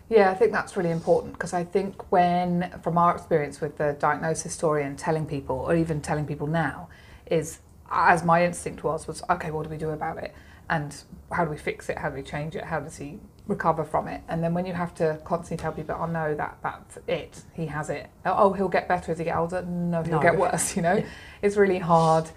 Yeah, 0.08 0.30
I 0.30 0.34
think 0.34 0.52
that's 0.52 0.76
really 0.76 0.90
important 0.90 1.32
because 1.32 1.54
I 1.54 1.64
think 1.64 2.12
when, 2.12 2.73
from 2.82 2.99
our 2.99 3.14
experience 3.14 3.61
with 3.61 3.78
the 3.78 3.96
diagnosis 3.99 4.52
story 4.52 4.84
and 4.84 4.99
telling 4.99 5.25
people, 5.26 5.56
or 5.56 5.75
even 5.75 6.00
telling 6.00 6.26
people 6.26 6.46
now, 6.46 6.88
is 7.26 7.61
as 7.90 8.25
my 8.25 8.44
instinct 8.44 8.84
was, 8.84 9.06
was 9.06 9.23
okay, 9.30 9.50
what 9.50 9.64
do 9.64 9.70
we 9.70 9.76
do 9.76 9.90
about 9.90 10.18
it? 10.18 10.34
And 10.68 10.94
how 11.32 11.44
do 11.44 11.50
we 11.50 11.56
fix 11.56 11.88
it? 11.88 11.99
How 11.99 12.11
do 12.11 12.16
we 12.16 12.23
change 12.23 12.56
it? 12.56 12.64
How 12.64 12.80
does 12.80 12.96
he 12.96 13.18
recover 13.46 13.84
from 13.84 14.08
it? 14.08 14.23
And 14.28 14.42
then 14.42 14.52
when 14.52 14.66
you 14.66 14.73
have 14.73 14.94
to 14.96 15.20
constantly 15.25 15.62
tell 15.62 15.73
people, 15.73 15.96
oh 15.99 16.06
no, 16.06 16.34
that 16.34 16.58
that's 16.62 16.99
it, 17.06 17.42
he 17.54 17.66
has 17.66 17.88
it. 17.90 18.08
Oh, 18.26 18.34
oh 18.37 18.52
he'll 18.52 18.68
get 18.68 18.88
better 18.88 19.12
as 19.12 19.18
he 19.18 19.25
gets 19.25 19.37
older. 19.37 19.62
No, 19.62 20.02
he'll 20.02 20.16
no. 20.16 20.23
get 20.23 20.37
worse. 20.37 20.76
You 20.76 20.82
know, 20.82 21.04
it's 21.42 21.56
really 21.56 21.78
hard 21.78 22.30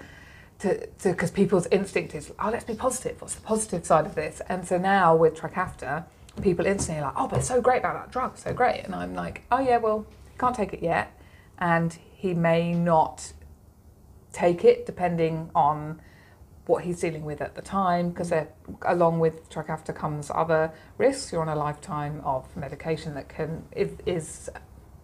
to 0.60 0.88
because 1.04 1.32
people's 1.32 1.68
instinct 1.68 2.16
is, 2.16 2.32
oh, 2.40 2.50
let's 2.50 2.66
be 2.66 2.76
positive. 2.76 3.22
What's 3.22 3.36
the 3.36 3.42
positive 3.42 3.86
side 3.86 4.06
of 4.06 4.16
this? 4.16 4.42
And 4.48 4.66
so 4.68 4.78
now 4.78 5.16
with 5.16 5.36
Trikafta 5.36 6.06
people 6.42 6.66
instantly 6.66 7.02
like, 7.02 7.14
oh, 7.16 7.28
but 7.28 7.40
it's 7.40 7.48
so 7.48 7.62
great 7.62 7.80
about 7.80 7.96
that 7.96 8.12
drug, 8.12 8.38
so 8.38 8.54
great. 8.54 8.84
And 8.86 8.94
I'm 8.94 9.14
like, 9.14 9.44
oh, 9.52 9.60
yeah, 9.60 9.78
well, 9.78 10.06
he 10.32 10.38
can't 10.38 10.56
take 10.56 10.74
it 10.74 10.82
yet. 10.82 11.20
And 11.58 11.98
he 12.14 12.34
may 12.34 12.74
not 12.74 13.34
take 14.34 14.64
it 14.64 14.86
depending 14.86 15.50
on 15.56 16.02
what 16.66 16.84
he's 16.84 17.00
dealing 17.00 17.24
with 17.24 17.42
at 17.42 17.56
the 17.56 17.62
time, 17.62 18.10
because 18.10 18.34
along 18.82 19.20
with 19.20 19.50
Trikafta 19.50 19.96
comes 19.96 20.30
other 20.34 20.74
risks. 20.98 21.32
You're 21.32 21.42
on 21.42 21.48
a 21.48 21.56
lifetime 21.56 22.22
of 22.26 22.56
medication 22.58 23.14
that 23.16 23.30
can 23.30 23.64
is, 24.06 24.50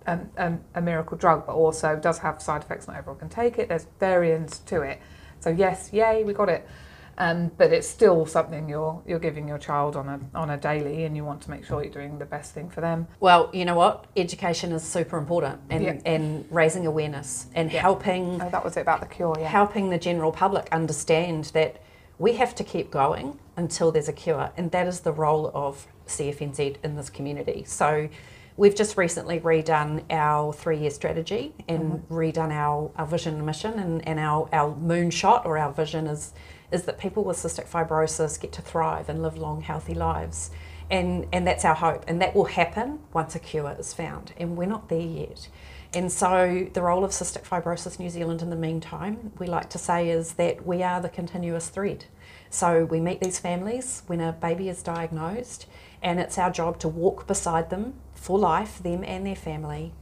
a 0.06 0.82
miracle 0.82 1.18
drug, 1.18 1.46
but 1.46 1.54
also 1.54 1.96
does 1.96 2.18
have 2.20 2.42
side 2.42 2.62
effects. 2.64 2.88
Not 2.88 2.98
everyone 2.98 3.20
can 3.20 3.30
take 3.30 3.58
it. 3.58 3.70
There's 3.70 3.88
variants 4.00 4.60
to 4.60 4.82
it. 4.82 5.00
So 5.40 5.50
yes, 5.50 5.90
yay, 5.94 6.26
we 6.26 6.34
got 6.34 6.50
it. 6.50 6.68
Um, 7.18 7.52
but 7.58 7.72
it's 7.72 7.88
still 7.88 8.26
something 8.26 8.68
you're 8.68 9.02
you're 9.06 9.20
giving 9.20 9.48
your 9.48 9.58
child 9.60 9.96
on 9.96 10.08
a 10.10 10.20
on 10.38 10.50
a 10.50 10.58
daily, 10.58 11.04
and 11.06 11.16
you 11.16 11.24
want 11.24 11.42
to 11.44 11.50
make 11.52 11.64
sure 11.66 11.84
you're 11.84 11.94
doing 11.94 12.18
the 12.18 12.26
best 12.26 12.54
thing 12.54 12.70
for 12.70 12.82
them. 12.82 13.08
Well, 13.20 13.50
you 13.54 13.66
know 13.66 13.76
what? 13.76 14.08
Education 14.18 14.72
is 14.72 14.84
super 14.84 15.18
important, 15.18 15.62
and 15.70 15.84
Yeah. 15.84 15.98
and 16.06 16.46
raising 16.50 16.88
awareness 16.88 17.48
and 17.54 17.72
Yeah. 17.72 17.82
helping 17.82 18.42
Oh, 18.42 18.50
that 18.50 18.64
was 18.64 18.78
it 18.78 18.82
about 18.82 19.00
the 19.02 19.06
cure. 19.08 19.36
Yeah. 19.40 19.48
helping 19.48 19.90
the 19.90 20.00
general 20.00 20.32
public 20.32 20.68
understand 20.72 21.46
that 21.54 21.78
we 22.18 22.34
have 22.34 22.56
to 22.56 22.64
keep 22.64 22.90
going 22.92 23.40
until 23.58 23.92
there's 23.92 24.10
a 24.10 24.14
cure, 24.14 24.50
and 24.58 24.72
that 24.72 24.88
is 24.88 25.02
the 25.02 25.12
role 25.14 25.52
of 25.54 25.88
CFNZ 26.08 26.78
in 26.84 26.96
this 26.96 27.10
community. 27.10 27.64
So, 27.66 28.10
we've 28.56 28.76
just 28.76 28.98
recently 28.98 29.40
redone 29.40 30.04
our 30.12 30.54
three 30.54 30.78
year 30.78 30.92
strategy 30.92 31.54
and 31.68 32.04
redone 32.10 32.52
our, 32.52 32.92
our 32.98 33.06
vision 33.06 33.36
and 33.36 33.46
mission, 33.46 33.80
and, 33.80 34.08
and 34.08 34.20
our, 34.20 34.48
our 34.54 34.74
moonshot 34.76 35.46
or 35.46 35.58
our 35.58 35.72
vision 35.74 36.06
is, 36.08 36.34
is 36.74 36.84
that 36.84 36.98
people 36.98 37.24
with 37.24 37.38
cystic 37.38 37.68
fibrosis 37.68 38.40
get 38.40 38.52
to 38.54 38.62
thrive 38.62 39.08
and 39.10 39.22
live 39.22 39.38
long, 39.38 39.62
healthy 39.62 39.94
lives. 39.94 40.52
And, 40.90 41.28
and 41.32 41.48
that's 41.48 41.64
our 41.64 41.76
hope, 41.76 42.04
and 42.08 42.22
that 42.22 42.36
will 42.36 42.46
happen 42.46 43.00
once 43.14 43.36
a 43.36 43.40
cure 43.40 43.76
is 43.80 43.94
found, 43.94 44.34
and 44.38 44.58
we're 44.58 44.68
not 44.68 44.90
there 44.90 45.00
yet. 45.00 45.48
And 45.94 46.12
so, 46.12 46.68
the 46.74 46.82
role 46.82 47.04
of 47.04 47.12
Cystic 47.12 47.44
Fibrosis 47.44 48.00
New 48.00 48.10
Zealand 48.10 48.42
in 48.42 48.50
the 48.50 48.56
meantime, 48.56 49.32
we 49.38 49.48
like 49.48 49.70
to 49.70 49.78
say, 49.78 50.10
is 50.10 50.34
that 50.34 50.66
we 50.66 50.82
are 50.84 51.00
the 51.00 51.10
continuous 51.10 51.70
thread. 51.70 52.06
So, 52.50 52.86
we 52.86 53.00
meet 53.00 53.22
these 53.22 53.40
families 53.40 54.04
when 54.08 54.20
a 54.20 54.34
baby 54.34 54.70
is 54.70 54.84
diagnosed, 54.84 55.68
and 56.02 56.20
it's 56.20 56.38
our 56.38 56.52
job 56.52 56.80
to 56.80 56.88
walk 56.88 57.28
beside 57.28 57.70
them 57.70 57.94
for 58.14 58.40
life, 58.40 58.82
them 58.82 59.04
and 59.04 59.26
their 59.26 59.36
family, 59.36 59.94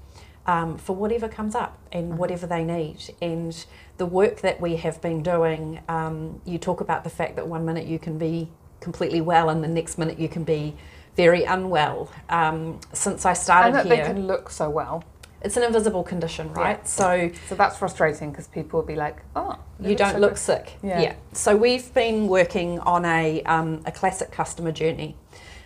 um, 0.52 0.78
for 0.78 0.94
whatever 0.94 1.30
comes 1.30 1.56
up 1.56 1.78
and 1.94 2.18
whatever 2.18 2.46
they 2.46 2.64
need. 2.64 2.98
And 3.22 3.66
the 3.98 4.06
work 4.06 4.42
that 4.42 4.60
we 4.60 4.76
have 4.76 5.02
been 5.02 5.24
doing, 5.24 5.80
um, 5.88 6.42
you 6.44 6.58
talk 6.58 6.82
about 6.82 7.06
the 7.06 7.10
fact 7.10 7.38
that 7.38 7.48
one 7.48 7.64
minute 7.64 7.88
you 7.88 7.98
can 7.98 8.18
be 8.18 8.50
completely 8.82 9.22
well, 9.22 9.50
and 9.50 9.64
the 9.64 9.70
next 9.70 9.98
minute 9.98 10.20
you 10.20 10.28
can 10.28 10.44
be 10.44 10.76
very 11.16 11.46
unwell. 11.46 12.12
Um, 12.30 12.82
since 12.92 13.26
I 13.26 13.34
started 13.34 13.68
and 13.68 13.76
that 13.76 13.86
here, 13.86 14.04
they 14.06 14.14
can 14.14 14.28
look 14.28 14.50
so 14.50 14.70
well. 14.70 15.04
it's 15.42 15.56
an 15.58 15.64
invisible 15.64 16.04
condition, 16.04 16.52
right? 16.54 16.80
Yeah. 16.80 16.84
So 16.84 17.32
So 17.48 17.56
that's 17.56 17.78
frustrating 17.78 18.32
because 18.32 18.48
people 18.48 18.80
will 18.80 18.88
be 18.88 18.96
like, 18.96 19.18
"Oh, 19.36 19.58
you 19.80 19.96
don't 19.96 20.16
so 20.16 20.20
look 20.20 20.34
good." 20.34 20.50
sick. 20.50 20.66
Yeah. 20.84 21.16
So 21.32 21.56
we've 21.56 21.94
been 21.94 22.28
working 22.28 22.80
on 22.80 23.06
a 23.06 23.42
um, 23.44 23.82
a 23.86 23.92
classic 23.92 24.32
customer 24.32 24.74
journey 24.74 25.16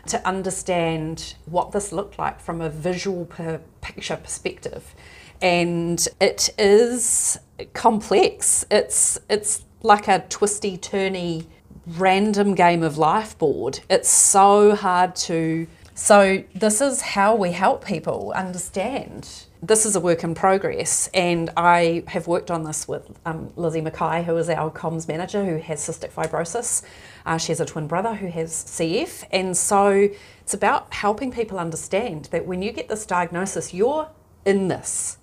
to 0.08 0.28
understand 0.28 1.36
what 1.46 1.72
this 1.72 1.92
looked 1.92 2.18
like 2.18 2.40
from 2.40 2.62
a 2.62 2.70
visual 2.70 3.26
per 3.26 3.62
picture 3.82 4.18
perspective, 4.18 4.96
and 5.42 6.08
it 6.20 6.50
is 6.58 7.38
complex. 7.74 8.66
It's 8.70 9.20
it's 9.30 9.64
like 9.82 10.08
a 10.08 10.20
twisty 10.30 10.78
turny 10.78 11.46
random 11.88 12.56
game 12.56 12.84
of 12.84 12.98
life 12.98 13.38
board. 13.38 13.80
It's 13.90 14.10
so 14.10 14.76
hard 14.76 15.16
to. 15.18 15.68
So 15.94 16.44
this 16.54 16.82
is 16.82 17.02
how 17.02 17.36
we 17.36 17.54
help 17.54 17.86
people 17.86 18.34
understand 18.36 19.45
this 19.62 19.86
is 19.86 19.96
a 19.96 20.00
work 20.00 20.24
in 20.24 20.36
progress, 20.36 21.10
and 21.14 21.50
I 21.58 22.04
have 22.08 22.28
worked 22.28 22.52
on 22.52 22.64
this 22.64 22.88
with 22.88 23.10
um, 23.26 23.52
Lizzie 23.56 23.82
Mackay, 23.82 24.24
who 24.24 24.36
is 24.38 24.50
our 24.50 24.70
comms 24.70 25.08
manager, 25.08 25.44
who 25.44 25.58
has 25.58 25.82
cystic 25.82 26.12
fibrosis. 26.12 26.84
Uh, 27.26 27.38
she 27.38 27.52
has 27.52 27.60
a 27.60 27.66
twin 27.66 27.88
brother 27.88 28.14
who 28.14 28.28
has 28.28 28.52
CF, 28.52 29.26
and 29.32 29.56
so 29.56 30.10
it's 30.42 30.54
about 30.54 30.94
helping 30.94 31.32
people 31.32 31.58
understand 31.58 32.26
that 32.26 32.46
when 32.46 32.62
you 32.62 32.72
get 32.72 32.90
this 32.90 33.06
diagnosis, 33.06 33.74
you're 33.74 34.10
in 34.46 34.68
this. 34.68 35.18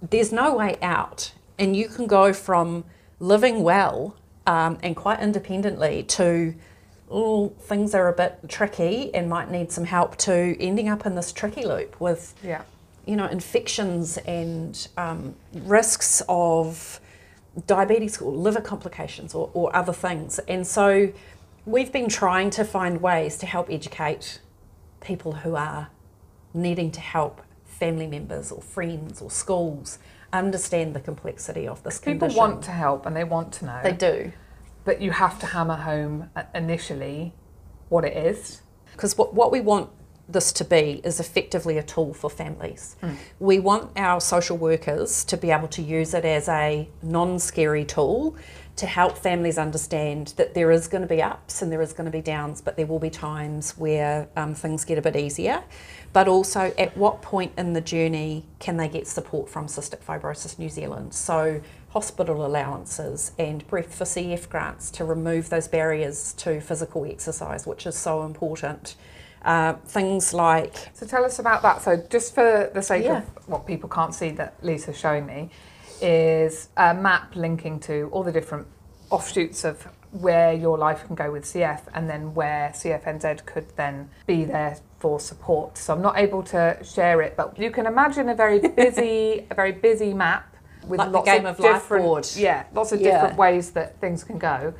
There's 0.00 0.32
no 0.32 0.54
way 0.54 0.76
out, 0.80 1.32
and 1.58 1.76
you 1.76 1.88
can 1.88 2.06
go 2.06 2.32
from 2.32 2.84
living 3.20 3.62
well 3.62 4.16
um, 4.46 4.78
and 4.82 4.94
quite 4.96 5.20
independently 5.20 6.04
to 6.04 6.54
oh, 7.10 7.48
things 7.60 7.94
are 7.94 8.08
a 8.08 8.12
bit 8.12 8.38
tricky 8.48 9.12
and 9.14 9.28
might 9.28 9.50
need 9.50 9.72
some 9.72 9.84
help 9.84 10.16
to 10.16 10.56
ending 10.60 10.88
up 10.88 11.06
in 11.06 11.14
this 11.14 11.32
tricky 11.32 11.64
loop 11.64 11.98
with 12.00 12.34
Yeah. 12.42 12.62
You 13.08 13.16
know, 13.16 13.26
infections 13.26 14.18
and 14.18 14.86
um, 14.98 15.34
risks 15.54 16.22
of 16.28 17.00
diabetes 17.66 18.20
or 18.20 18.30
liver 18.30 18.60
complications 18.60 19.34
or, 19.34 19.50
or 19.54 19.74
other 19.74 19.94
things. 19.94 20.38
And 20.40 20.66
so 20.66 21.10
we've 21.64 21.90
been 21.90 22.10
trying 22.10 22.50
to 22.50 22.64
find 22.64 23.00
ways 23.00 23.38
to 23.38 23.46
help 23.46 23.70
educate 23.70 24.40
people 25.00 25.32
who 25.32 25.56
are 25.56 25.88
needing 26.52 26.90
to 26.90 27.00
help 27.00 27.40
family 27.64 28.06
members 28.06 28.52
or 28.52 28.60
friends 28.60 29.22
or 29.22 29.30
schools 29.30 29.98
understand 30.30 30.94
the 30.94 31.00
complexity 31.00 31.66
of 31.66 31.82
this 31.84 31.98
condition. 31.98 32.28
People 32.28 32.38
want 32.38 32.62
to 32.64 32.72
help 32.72 33.06
and 33.06 33.16
they 33.16 33.24
want 33.24 33.54
to 33.54 33.64
know, 33.64 33.80
they 33.82 33.92
do. 33.92 34.32
but 34.84 35.00
you 35.00 35.12
have 35.12 35.38
to 35.40 35.46
hammer 35.46 35.76
home 35.76 36.28
uh, 36.36 36.42
initially 36.54 37.32
what 37.88 38.04
it 38.04 38.14
is. 38.14 38.60
Because 38.92 39.16
what, 39.16 39.32
what 39.32 39.50
we 39.50 39.62
want 39.62 39.88
this 40.28 40.52
to 40.52 40.64
be 40.64 41.00
is 41.04 41.20
effectively 41.20 41.78
a 41.78 41.82
tool 41.82 42.12
for 42.12 42.28
families. 42.28 42.96
We 43.40 43.58
want 43.58 43.92
our 43.96 44.20
social 44.20 44.56
workers 44.56 45.24
to 45.24 45.36
be 45.36 45.50
able 45.50 45.68
to 45.68 45.82
use 45.82 46.12
it 46.14 46.24
as 46.24 46.48
a 46.48 46.88
non 47.02 47.38
scary 47.38 47.84
tool 47.84 48.36
to 48.78 48.86
help 48.86 49.18
families 49.18 49.58
understand 49.58 50.34
that 50.36 50.54
there 50.54 50.70
is 50.70 50.86
going 50.86 51.02
to 51.02 51.08
be 51.08 51.20
ups 51.20 51.62
and 51.62 51.72
there 51.72 51.82
is 51.82 51.92
going 51.92 52.04
to 52.04 52.12
be 52.12 52.20
downs, 52.20 52.60
but 52.60 52.76
there 52.76 52.86
will 52.86 53.00
be 53.00 53.10
times 53.10 53.76
where 53.76 54.28
um, 54.36 54.54
things 54.54 54.84
get 54.84 54.96
a 54.96 55.02
bit 55.02 55.16
easier. 55.16 55.64
But 56.12 56.28
also, 56.28 56.72
at 56.78 56.96
what 56.96 57.20
point 57.20 57.52
in 57.58 57.72
the 57.72 57.80
journey 57.80 58.44
can 58.60 58.76
they 58.76 58.88
get 58.88 59.08
support 59.08 59.50
from 59.50 59.66
Cystic 59.66 59.98
Fibrosis 59.98 60.60
New 60.60 60.68
Zealand? 60.68 61.12
So, 61.12 61.60
hospital 61.90 62.46
allowances 62.46 63.32
and 63.36 63.66
Breath 63.66 63.94
for 63.94 64.04
CF 64.04 64.48
grants 64.48 64.92
to 64.92 65.04
remove 65.04 65.50
those 65.50 65.66
barriers 65.66 66.32
to 66.34 66.60
physical 66.60 67.04
exercise, 67.04 67.66
which 67.66 67.84
is 67.84 67.96
so 67.96 68.22
important. 68.22 68.94
Uh, 69.44 69.74
things 69.86 70.34
like 70.34 70.74
So 70.94 71.06
tell 71.06 71.24
us 71.24 71.38
about 71.38 71.62
that. 71.62 71.80
So 71.82 71.96
just 72.10 72.34
for 72.34 72.70
the 72.74 72.82
sake 72.82 73.04
Yeah. 73.04 73.18
of 73.18 73.48
what 73.48 73.66
people 73.66 73.88
can't 73.88 74.14
see 74.14 74.30
that 74.32 74.54
Lisa's 74.62 74.98
showing 74.98 75.26
me, 75.26 75.50
is 76.00 76.68
a 76.76 76.94
map 76.94 77.34
linking 77.34 77.80
to 77.80 78.08
all 78.12 78.22
the 78.22 78.32
different 78.32 78.66
offshoots 79.10 79.64
of 79.64 79.86
where 80.12 80.52
your 80.52 80.78
life 80.78 81.04
can 81.06 81.14
go 81.14 81.30
with 81.30 81.44
CF 81.44 81.82
and 81.94 82.08
then 82.08 82.34
where 82.34 82.70
CFNZ 82.74 83.44
could 83.46 83.66
then 83.76 84.08
be 84.26 84.44
there 84.44 84.78
for 84.98 85.20
support. 85.20 85.76
So 85.78 85.92
I'm 85.94 86.02
not 86.02 86.18
able 86.18 86.42
to 86.44 86.78
share 86.82 87.20
it, 87.22 87.36
but 87.36 87.58
you 87.58 87.70
can 87.70 87.86
imagine 87.86 88.28
a 88.28 88.34
very 88.34 88.58
busy, 88.82 89.46
a 89.50 89.54
very 89.54 89.72
busy 89.72 90.14
map 90.14 90.56
with 90.86 90.98
Like 90.98 91.10
lots 91.10 91.28
of 91.30 91.44
of 91.44 91.60
Life 91.60 91.72
different, 91.74 92.04
board. 92.04 92.28
yeah, 92.36 92.64
lots 92.72 92.92
of 92.92 93.00
Yeah. 93.00 93.12
different 93.12 93.36
ways 93.38 93.70
that 93.72 94.00
things 94.00 94.24
can 94.24 94.38
go. 94.38 94.72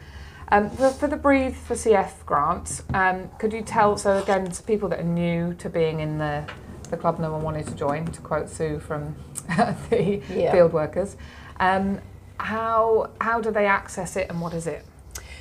Um, 0.51 0.71
for, 0.71 0.91
for 0.91 1.07
the 1.09 1.17
Breathe 1.17 1.55
for 1.55 1.75
CF 1.75 2.25
grant, 2.25 2.83
um, 2.95 3.29
could 3.39 3.53
you 3.53 3.63
tell, 3.63 3.97
so 3.99 4.19
again, 4.23 4.51
to 4.51 4.63
people 4.63 4.89
that 4.89 5.01
are 5.01 5.05
new 5.05 5.55
to 5.55 5.69
being 5.69 6.01
in 6.01 6.19
the, 6.19 6.45
the 6.91 6.97
club 6.97 7.19
no 7.19 7.31
one 7.33 7.43
wanted 7.43 7.67
to 7.67 7.75
join, 7.75 8.07
to 8.07 8.21
quote 8.23 8.49
Sue 8.49 8.79
from 8.79 9.15
the 9.91 10.23
Yeah. 10.31 10.53
field 10.53 10.73
workers, 10.73 11.17
um, 11.61 12.01
how, 12.39 13.11
how 13.21 13.41
do 13.41 13.51
they 13.51 13.67
access 13.67 14.17
it 14.17 14.31
and 14.31 14.41
what 14.41 14.55
is 14.55 14.67
it? 14.67 14.85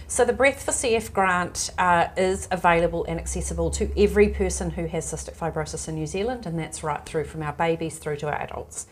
So 0.09 0.23
the 0.23 0.33
Breath 0.33 0.63
for 0.63 0.71
CF 0.71 1.11
grant 1.13 1.69
uh, 1.77 2.07
is 2.15 2.47
available 2.49 3.03
and 3.05 3.19
accessible 3.19 3.69
to 3.71 3.91
every 4.01 4.29
person 4.29 4.71
who 4.71 4.87
has 4.87 5.05
cystic 5.05 5.35
fibrosis 5.37 5.87
in 5.89 5.95
New 5.95 6.07
Zealand, 6.07 6.45
and 6.45 6.57
that's 6.57 6.81
right 6.81 7.05
through 7.05 7.25
from 7.25 7.43
our 7.43 7.51
babies 7.51 7.97
through 7.97 8.15
to 8.17 8.27
our 8.27 8.41
adults. 8.41 8.87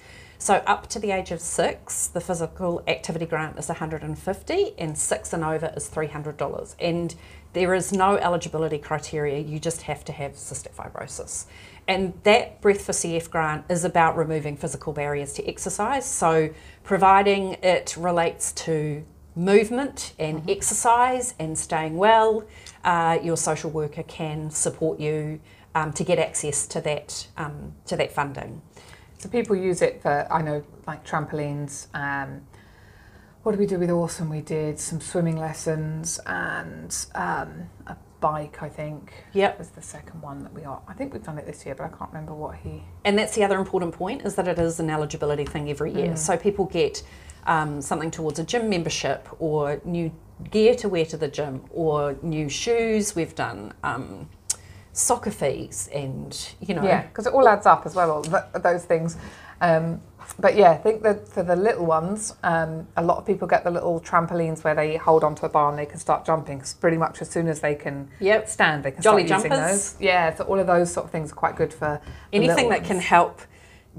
So 0.46 0.62
up 0.68 0.86
to 0.90 1.00
the 1.00 1.10
age 1.10 1.32
of 1.32 1.42
six, 1.42 2.06
the 2.06 2.22
physical 2.22 2.84
activity 2.86 3.26
grant 3.26 3.58
is 3.58 3.68
150, 3.68 4.74
and 4.78 4.96
six 4.96 5.34
and 5.34 5.44
over 5.44 5.74
is 5.76 5.90
$300. 5.90 6.76
And 6.78 7.16
there 7.54 7.74
is 7.74 7.92
no 7.92 8.18
eligibility 8.18 8.78
criteria; 8.78 9.40
you 9.40 9.58
just 9.60 9.82
have 9.82 10.06
to 10.06 10.12
have 10.12 10.34
cystic 10.34 10.76
fibrosis. 10.76 11.46
And 11.88 12.14
that 12.26 12.62
Breath 12.62 12.86
for 12.86 12.92
CF 12.92 13.28
grant 13.32 13.66
is 13.70 13.84
about 13.84 14.16
removing 14.18 14.56
physical 14.56 14.94
barriers 14.94 15.34
to 15.34 15.50
exercise. 15.50 16.06
So 16.06 16.52
providing 16.84 17.54
it 17.64 17.96
relates 17.98 18.52
to 18.52 19.04
movement 19.36 20.14
and 20.20 20.48
exercise 20.48 21.34
and 21.40 21.58
staying 21.58 21.98
well, 21.98 22.46
uh, 22.84 23.18
your 23.24 23.36
social 23.36 23.72
worker 23.72 24.04
can 24.04 24.52
support 24.52 25.00
you 25.00 25.40
um, 25.74 25.92
to 25.94 26.04
get 26.04 26.20
access 26.20 26.68
to 26.68 26.82
that 26.82 27.30
um, 27.36 27.74
to 27.88 27.98
that 27.98 28.12
funding. 28.12 28.62
So 29.26 29.32
people 29.32 29.56
use 29.56 29.82
it 29.82 30.04
for, 30.04 30.32
I 30.32 30.44
know, 30.44 30.64
like 30.86 31.04
trampolines. 31.04 31.88
Um, 31.96 32.42
what 33.42 33.54
did 33.54 33.60
we 33.60 33.66
do 33.66 33.80
with 33.80 33.90
Awesome? 33.90 34.30
We 34.30 34.42
did 34.42 34.80
some 34.80 35.02
swimming 35.02 35.36
lessons 35.36 36.20
and 36.28 36.96
um, 37.16 37.68
a 37.88 37.98
bike, 38.20 38.62
I 38.62 38.70
think. 38.70 39.26
Yep. 39.34 39.58
Was 39.58 39.70
the 39.70 39.82
second 39.82 40.22
one 40.22 40.44
that 40.44 40.54
we 40.54 40.64
are. 40.64 40.80
I 40.88 40.94
think 40.94 41.12
we've 41.12 41.24
done 41.24 41.40
it 41.40 41.48
this 41.48 41.66
year, 41.66 41.74
but 41.74 41.86
I 41.86 41.88
can't 41.88 42.12
remember 42.12 42.36
what 42.36 42.58
he. 42.58 42.84
And 43.04 43.18
that's 43.18 43.34
the 43.34 43.44
other 43.44 43.58
important 43.58 43.96
point 43.96 44.22
is 44.22 44.36
that 44.36 44.48
it 44.48 44.60
is 44.60 44.80
an 44.80 44.92
eligibility 44.92 45.46
thing 45.46 45.72
every 45.72 45.92
year. 45.92 46.16
So 46.16 46.38
people 46.38 46.66
get 46.66 47.02
um, 47.48 47.82
something 47.82 48.12
towards 48.12 48.38
a 48.38 48.44
gym 48.44 48.70
membership 48.70 49.28
or 49.40 49.82
new 49.86 50.12
gear 50.52 50.76
to 50.76 50.88
wear 50.88 51.06
to 51.06 51.18
the 51.18 51.30
gym 51.30 51.64
or 51.72 52.16
new 52.22 52.48
shoes. 52.48 53.16
We've 53.16 53.34
done 53.34 53.74
um, 53.84 54.30
soccer 54.96 55.30
fees 55.32 55.90
and 55.94 56.54
you 56.62 56.74
know 56.74 56.82
Yeah, 56.84 57.02
because 57.04 57.28
it 57.28 57.34
all 57.34 57.48
adds 57.48 57.66
up 57.66 57.86
as 57.86 57.96
well, 57.96 58.12
all 58.12 58.24
th- 58.24 58.44
those 58.64 58.86
things. 58.86 59.18
Um, 59.60 60.02
but 60.40 60.56
yeah, 60.56 60.72
I 60.72 60.78
think 60.78 61.04
that 61.04 61.28
for 61.28 61.44
the 61.44 61.56
little 61.56 61.86
ones, 61.86 62.34
um, 62.44 62.88
a 62.98 63.04
lot 63.04 63.18
of 63.18 63.26
people 63.26 63.48
get 63.48 63.64
the 63.66 63.72
little 63.72 64.00
trampolines 64.00 64.64
where 64.64 64.74
they 64.74 64.96
hold 64.96 65.24
onto 65.24 65.46
a 65.46 65.50
bar 65.50 65.70
and 65.70 65.78
they 65.78 65.86
can 65.86 66.00
start 66.00 66.26
jumping. 66.26 66.60
'cause 66.60 66.74
pretty 66.74 66.98
much 66.98 67.22
as 67.22 67.30
soon 67.30 67.48
as 67.48 67.60
they 67.60 67.76
can 67.76 68.10
Yep. 68.20 68.48
stand, 68.50 68.84
they 68.84 68.92
can 68.92 69.02
Jolly 69.04 69.28
start 69.28 69.44
using 69.44 69.52
those. 69.52 69.96
Yeah, 70.00 70.34
so 70.34 70.46
all 70.46 70.60
of 70.60 70.68
those 70.68 70.92
sort 70.92 71.06
of 71.06 71.12
things 71.12 71.32
are 71.32 71.36
quite 71.36 71.56
good 71.58 71.74
for 71.74 72.00
anything 72.34 72.70
that 72.70 72.84
can 72.86 73.00
help 73.00 73.42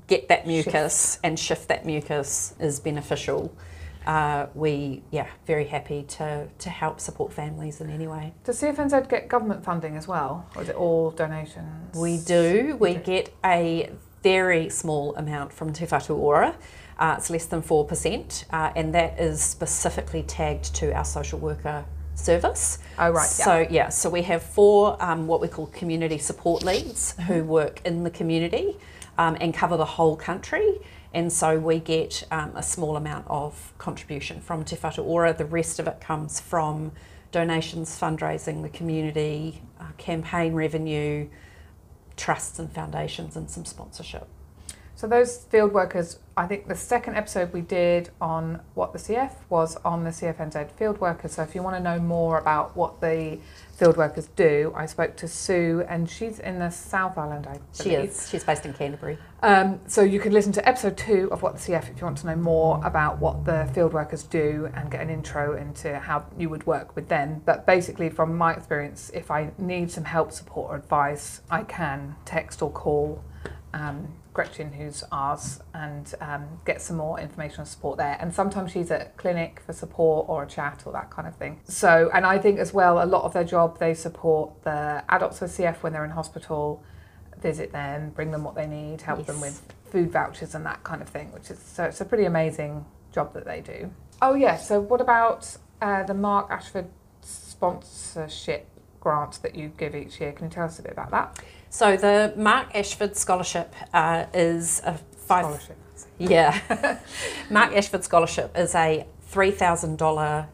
get 0.07 0.29
that 0.29 0.47
mucus 0.47 1.19
and 1.23 1.39
shift 1.39 1.69
that 1.69 1.85
mucus 1.87 2.55
is 2.59 2.81
beneficial. 2.81 3.53
Uh, 4.07 4.47
we 4.55 5.03
yeah 5.11 5.27
very 5.47 5.65
happy 5.65 6.05
to 6.05 6.47
to 6.59 6.71
help 6.71 7.01
support 7.01 7.33
families 7.33 7.81
in 7.81 7.91
any 7.91 8.07
way. 8.07 8.33
Does 8.45 8.61
CFNZ 8.61 9.09
get 9.09 9.29
government 9.29 9.65
funding 9.65 9.97
as 9.97 10.07
well, 10.07 10.49
or 10.55 10.63
is 10.63 10.69
it 10.69 10.77
all 10.77 11.11
donations? 11.11 11.97
We 11.97 12.19
do. 12.19 12.77
We 12.79 12.95
get 12.95 13.35
a 13.45 13.91
very 14.23 14.69
small 14.69 15.15
amount 15.17 15.53
from 15.53 15.73
Te 15.73 15.87
Whatu 15.87 16.17
Ora. 16.17 16.57
Uh, 16.99 17.15
it's 17.19 17.29
less 17.29 17.45
than 17.45 17.63
4%, 17.63 18.45
uh, 18.51 18.73
and 18.75 18.95
that 18.95 19.21
is 19.21 19.43
specifically 19.43 20.23
tagged 20.23 20.75
to 20.77 20.93
our 20.93 21.05
social 21.05 21.39
worker 21.39 21.85
service. 22.15 22.79
Oh, 22.99 23.11
right, 23.11 23.27
So, 23.27 23.67
yeah, 23.71 23.91
so 23.91 24.09
we 24.09 24.23
have 24.23 24.43
four 24.43 25.01
um, 25.03 25.27
what 25.27 25.41
we 25.41 25.49
call 25.49 25.67
community 25.67 26.19
support 26.19 26.65
leads 26.65 27.15
who 27.27 27.45
work 27.45 27.81
in 27.85 28.03
the 28.03 28.11
community 28.11 28.77
um, 29.19 29.37
and 29.41 29.53
cover 29.55 29.77
the 29.77 29.85
whole 29.85 30.17
country. 30.17 30.79
And 31.17 31.33
so 31.33 31.59
we 31.59 31.79
get 31.79 32.25
um, 32.31 32.53
a 32.55 32.63
small 32.63 32.95
amount 32.95 33.25
of 33.29 33.73
contribution 33.79 34.43
from 34.43 34.67
Te 34.67 34.77
Whatu 34.77 35.03
Ora. 35.03 35.33
The 35.33 35.47
rest 35.47 35.79
of 35.79 35.89
it 35.89 35.99
comes 35.99 36.41
from 36.41 36.93
donations, 37.33 37.99
fundraising, 37.99 38.61
the 38.61 38.69
community, 38.69 39.63
uh, 39.81 39.87
campaign 39.97 40.53
revenue, 40.53 41.27
trusts 42.19 42.59
and 42.59 42.71
foundations 42.71 43.35
and 43.35 43.49
some 43.49 43.65
sponsorship. 43.65 44.29
So 44.97 45.07
those 45.07 45.37
field 45.37 45.75
workers, 45.75 46.21
I 46.39 46.47
think 46.47 46.69
the 46.69 46.75
second 46.75 47.17
episode 47.17 47.53
we 47.53 47.61
did 47.61 48.09
on 48.19 48.63
what 48.73 48.95
the 48.95 48.99
CF 48.99 49.31
was 49.51 49.77
on 49.85 50.05
the 50.05 50.11
CFNZ 50.11 50.71
field 50.71 51.03
workers. 51.03 51.33
So 51.33 51.43
if 51.43 51.55
you 51.55 51.63
want 51.63 51.77
to 51.77 51.83
know 51.83 51.99
more 51.99 52.39
about 52.39 52.75
what 52.75 53.03
the 53.03 53.39
field 53.77 53.99
workers 53.99 54.29
do, 54.37 54.73
I 54.75 54.87
spoke 54.87 55.15
to 55.17 55.29
Sue, 55.29 55.85
and 55.87 56.09
she's 56.09 56.39
in 56.39 56.59
the 56.59 56.71
South 56.71 57.19
Island, 57.19 57.47
I 57.47 57.59
She 57.75 57.91
is. 57.91 58.27
She's 58.31 58.43
based 58.43 58.65
in 58.65 58.73
Canterbury. 58.73 59.19
Um, 59.43 59.81
so 59.87 60.01
you 60.01 60.19
can 60.19 60.33
listen 60.33 60.51
to 60.53 60.67
episode 60.67 60.97
two 60.97 61.29
of 61.31 61.43
What 61.43 61.59
the 61.59 61.73
CF 61.73 61.91
if 61.91 62.01
you 62.01 62.07
want 62.07 62.17
to 62.19 62.27
know 62.29 62.37
more 62.37 62.81
about 62.83 63.19
what 63.19 63.45
the 63.45 63.71
field 63.75 63.93
workers 63.93 64.23
do 64.23 64.71
and 64.73 64.91
get 64.91 65.03
an 65.03 65.11
intro 65.11 65.59
into 65.59 65.99
how 65.99 66.25
you 66.39 66.49
would 66.49 66.67
work 66.67 66.97
with 66.97 67.09
them. 67.09 67.43
But 67.45 67.67
basically, 67.67 68.09
from 68.09 68.35
my 68.35 68.55
experience, 68.55 69.11
if 69.13 69.31
I 69.31 69.51
need 69.59 69.91
some 69.91 70.05
help, 70.05 70.33
support, 70.33 70.71
or 70.71 70.77
advice, 70.77 71.43
I 71.51 71.65
can 71.65 72.17
text 72.25 72.63
or 72.63 72.71
call 72.71 73.23
um, 73.75 74.09
Gretchen, 74.37 74.71
who's 74.71 75.03
ours, 75.11 75.61
and 75.73 76.15
um, 76.21 76.61
get 76.67 76.83
some 76.83 76.99
more 76.99 77.19
information 77.19 77.61
and 77.61 77.69
support 77.69 77.97
there. 77.97 78.19
And 78.21 78.35
sometimes 78.35 78.71
she's 78.71 78.91
at 78.91 79.17
clinic 79.17 79.63
for 79.65 79.73
support 79.73 80.29
or 80.29 80.43
a 80.43 80.47
chat 80.47 80.83
or 80.85 80.93
that 80.93 81.11
kind 81.11 81.27
of 81.27 81.35
thing. 81.37 81.61
So, 81.65 82.11
and 82.13 82.27
I 82.27 82.39
think 82.39 82.59
as 82.59 82.75
well, 82.75 83.03
a 83.03 83.07
lot 83.07 83.25
of 83.25 83.33
their 83.33 83.45
job, 83.45 83.79
they 83.79 83.95
support 83.95 84.63
the 84.63 85.03
adults 85.09 85.41
with 85.41 85.57
CF 85.57 85.77
when 85.77 85.95
they're 85.95 86.05
in 86.05 86.11
hospital 86.11 86.85
visit 87.41 87.73
them, 87.73 88.11
bring 88.11 88.31
them 88.31 88.45
what 88.45 88.55
they 88.55 88.67
need, 88.67 89.01
help 89.01 89.25
them 89.27 89.41
with 89.41 89.63
food 89.91 90.11
vouchers 90.11 90.55
and 90.55 90.67
that 90.67 90.83
kind 90.85 91.01
of 91.01 91.09
thing, 91.09 91.33
which 91.33 91.51
is 91.51 91.59
so 91.59 91.85
it's 91.85 92.01
a 92.01 92.05
pretty 92.05 92.25
amazing 92.25 92.85
job 93.13 93.33
that 93.35 93.45
they 93.45 93.61
do. 93.61 93.91
Oh 94.21 94.35
yeah, 94.35 94.57
so 94.57 94.81
what 94.81 95.01
about 95.01 95.57
uh, 95.81 96.03
the 96.03 96.15
Mark 96.15 96.51
Ashford 96.51 96.89
sponsorship 97.23 98.69
grant 99.01 99.41
that 99.43 99.55
you 99.55 99.69
give 99.77 99.95
each 99.95 100.21
year? 100.21 100.33
Can 100.33 100.47
you 100.47 100.51
tell 100.51 100.65
us 100.65 100.79
a 100.79 100.83
bit 100.83 100.93
about 100.93 101.11
that? 101.11 101.39
So 101.77 101.95
the 101.95 102.33
Mark 102.39 102.75
Ashford 102.75 103.19
Scholarship 103.19 103.75
uh, 103.93 104.25
is 104.33 104.81
a 104.83 104.95
five. 104.95 105.45
Scholarship. 105.45 105.77
Yeah, 106.17 106.99
Mark 107.51 107.77
Ashford 107.77 108.03
Scholarship 108.03 108.57
is 108.57 108.75
a 108.75 109.07
three 109.27 109.51
thousand 109.51 109.99
dollar 109.99 110.49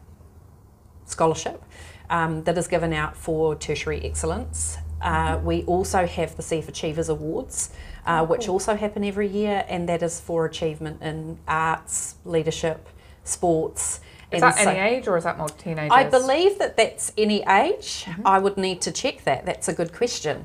scholarship 1.05 1.63
um, 2.09 2.43
that 2.43 2.57
is 2.57 2.67
given 2.67 2.91
out 2.91 3.15
for 3.15 3.55
tertiary 3.55 4.01
excellence. 4.03 4.75
Uh, 5.01 5.39
we 5.41 5.63
also 5.63 6.05
have 6.05 6.35
the 6.35 6.43
CF 6.43 6.67
Achievers 6.67 7.07
Awards, 7.07 7.69
uh, 8.05 8.19
Oh, 8.19 8.23
which 8.25 8.47
cool. 8.47 8.55
also 8.55 8.75
happen 8.75 9.05
every 9.05 9.29
year, 9.29 9.63
and 9.69 9.87
that 9.87 10.03
is 10.03 10.19
for 10.19 10.45
achievement 10.45 11.01
in 11.01 11.39
arts, 11.47 12.15
leadership, 12.25 12.89
sports. 13.23 14.01
Is 14.29 14.41
and 14.41 14.51
that 14.51 14.57
so- 14.57 14.69
any 14.69 14.79
age 14.97 15.07
or 15.07 15.15
is 15.15 15.23
that 15.23 15.37
more 15.37 15.47
teenagers? 15.47 15.89
I 15.89 16.03
believe 16.03 16.59
that 16.59 16.75
that's 16.75 17.13
any 17.17 17.43
age. 17.43 18.03
Mm-hmm. 18.03 18.27
I 18.27 18.39
would 18.39 18.57
need 18.57 18.81
to 18.81 18.91
check 18.91 19.23
that. 19.23 19.45
That's 19.45 19.69
a 19.69 19.73
good 19.73 19.93
question. 19.93 20.43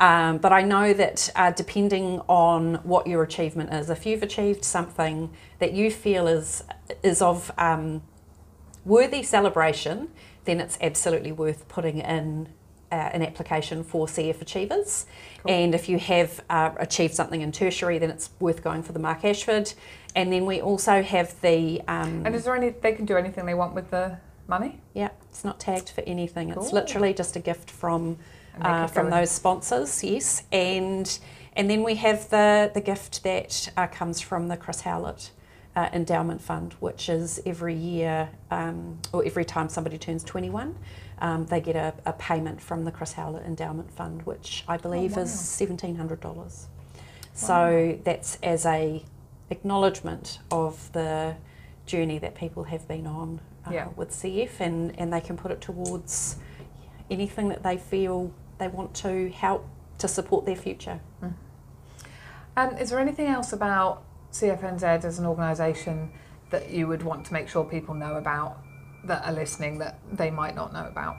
Um, 0.00 0.38
but 0.38 0.50
I 0.50 0.62
know 0.62 0.94
that 0.94 1.30
uh, 1.36 1.50
depending 1.50 2.20
on 2.26 2.76
what 2.76 3.06
your 3.06 3.22
achievement 3.22 3.72
is, 3.72 3.90
if 3.90 4.06
you've 4.06 4.22
achieved 4.22 4.64
something 4.64 5.30
that 5.58 5.74
you 5.74 5.90
feel 5.90 6.26
is 6.26 6.64
is 7.02 7.20
of 7.20 7.52
um, 7.58 8.02
worthy 8.86 9.22
celebration, 9.22 10.08
then 10.46 10.58
it's 10.58 10.78
absolutely 10.80 11.32
worth 11.32 11.68
putting 11.68 11.98
in 11.98 12.48
uh, 12.90 12.94
an 12.94 13.22
application 13.22 13.84
for 13.84 14.06
CF 14.06 14.40
Achievers. 14.40 15.04
And 15.46 15.74
if 15.74 15.88
you 15.88 15.98
have 15.98 16.42
uh, 16.48 16.70
achieved 16.78 17.14
something 17.14 17.42
in 17.42 17.52
tertiary, 17.52 17.98
then 17.98 18.10
it's 18.10 18.30
worth 18.40 18.64
going 18.64 18.82
for 18.82 18.92
the 18.92 18.98
Mark 18.98 19.24
Ashford. 19.24 19.72
And 20.16 20.32
then 20.32 20.46
we 20.46 20.60
also 20.60 21.02
have 21.02 21.40
the 21.42 21.82
um, 21.86 22.22
And 22.24 22.34
is 22.34 22.44
there 22.44 22.56
any? 22.56 22.70
They 22.70 22.92
can 22.92 23.04
do 23.04 23.16
anything 23.16 23.44
they 23.44 23.54
want 23.54 23.74
with 23.74 23.90
the 23.90 24.18
money. 24.50 24.80
yeah, 24.94 25.10
it's 25.30 25.44
not 25.44 25.58
tagged 25.58 25.88
for 25.88 26.02
anything. 26.02 26.50
It's 26.50 26.72
literally 26.72 27.14
just 27.14 27.36
a 27.36 27.40
gift 27.40 27.70
from 27.70 28.18
uh, 28.60 28.86
from 28.88 29.08
those 29.10 29.30
sponsors. 29.30 30.04
Yes, 30.04 30.42
and 30.52 31.18
and 31.54 31.70
then 31.70 31.82
we 31.82 31.94
have 31.94 32.28
the 32.30 32.70
the 32.74 32.80
gift 32.80 33.22
that 33.22 33.72
uh, 33.76 33.86
comes 33.86 34.20
from 34.20 34.48
the 34.48 34.56
Chris 34.56 34.82
Howlett 34.82 35.30
uh, 35.76 35.88
Endowment 35.92 36.40
Fund, 36.42 36.74
which 36.80 37.08
is 37.08 37.40
every 37.46 37.74
year 37.74 38.28
um, 38.50 38.98
or 39.12 39.24
every 39.24 39.44
time 39.44 39.68
somebody 39.68 39.96
turns 39.96 40.24
twenty 40.24 40.50
one. 40.50 40.76
Um, 41.20 41.46
they 41.46 41.60
get 41.60 41.76
a, 41.76 41.94
a 42.06 42.14
payment 42.14 42.60
from 42.60 42.84
the 42.84 42.90
Chris 42.90 43.12
Howlett 43.12 43.44
Endowment 43.44 43.90
Fund, 43.90 44.22
which 44.22 44.64
I 44.66 44.76
believe 44.76 45.16
wow. 45.16 45.22
is 45.22 45.32
seventeen 45.32 45.96
hundred 45.96 46.20
dollars. 46.20 46.66
So 47.34 47.98
that's 48.04 48.36
as 48.42 48.66
a 48.66 49.02
acknowledgement 49.48 50.40
of 50.50 50.92
the 50.92 51.36
journey 51.86 52.18
that 52.18 52.34
people 52.34 52.64
have 52.64 52.86
been 52.86 53.06
on 53.06 53.40
uh, 53.66 53.70
Yeah. 53.72 53.88
with 53.96 54.10
CF, 54.10 54.60
and, 54.60 54.98
and 54.98 55.12
they 55.12 55.20
can 55.20 55.36
put 55.36 55.50
it 55.50 55.60
towards 55.60 56.36
anything 57.10 57.48
that 57.48 57.62
they 57.62 57.76
feel 57.76 58.32
they 58.58 58.68
want 58.68 58.94
to 58.94 59.30
help 59.30 59.66
to 59.98 60.08
support 60.08 60.46
their 60.46 60.56
future. 60.56 61.00
And 62.56 62.78
is 62.78 62.90
there 62.90 62.98
anything 62.98 63.26
else 63.26 63.52
about 63.52 64.02
CFNZ 64.32 65.04
as 65.04 65.18
an 65.18 65.26
organisation 65.26 66.10
that 66.50 66.70
you 66.70 66.86
would 66.88 67.02
want 67.02 67.24
to 67.26 67.32
make 67.32 67.48
sure 67.48 67.64
people 67.64 67.94
know 67.94 68.14
about 68.16 68.58
that 69.04 69.24
are 69.24 69.32
listening 69.32 69.78
that 69.78 69.98
they 70.12 70.30
might 70.30 70.54
not 70.54 70.72
know 70.72 70.86
about? 70.86 71.16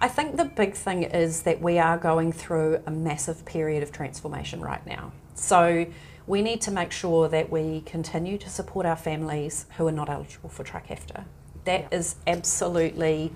I 0.00 0.08
think 0.08 0.36
the 0.36 0.44
big 0.44 0.74
thing 0.74 1.04
is 1.04 1.42
that 1.42 1.60
we 1.60 1.78
are 1.78 1.96
going 1.96 2.32
through 2.32 2.82
a 2.86 2.90
massive 2.90 3.44
period 3.44 3.82
of 3.82 3.92
transformation 3.92 4.60
right 4.60 4.84
now. 4.86 5.12
So 5.34 5.86
we 6.26 6.42
need 6.42 6.60
to 6.62 6.70
make 6.70 6.90
sure 6.90 7.28
that 7.28 7.50
we 7.50 7.82
continue 7.82 8.38
to 8.38 8.48
support 8.50 8.86
our 8.86 8.96
families 8.96 9.66
who 9.76 9.86
are 9.86 9.92
not 9.92 10.08
eligible 10.08 10.48
for 10.48 10.64
Trikafta. 10.64 11.24
That 11.64 11.92
is 11.92 12.16
absolutely 12.26 13.32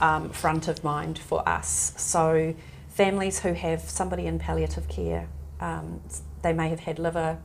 um, 0.00 0.30
front 0.30 0.68
of 0.68 0.84
mind 0.84 1.18
for 1.18 1.46
us. 1.48 1.92
So 1.96 2.54
families 2.88 3.40
who 3.40 3.52
have 3.52 3.80
somebody 3.82 4.26
in 4.26 4.38
palliative 4.38 4.88
care, 4.88 5.28
um, 5.60 6.00
they 6.42 6.52
may 6.52 6.68
have 6.68 6.80
had 6.80 6.98
liver 6.98 7.38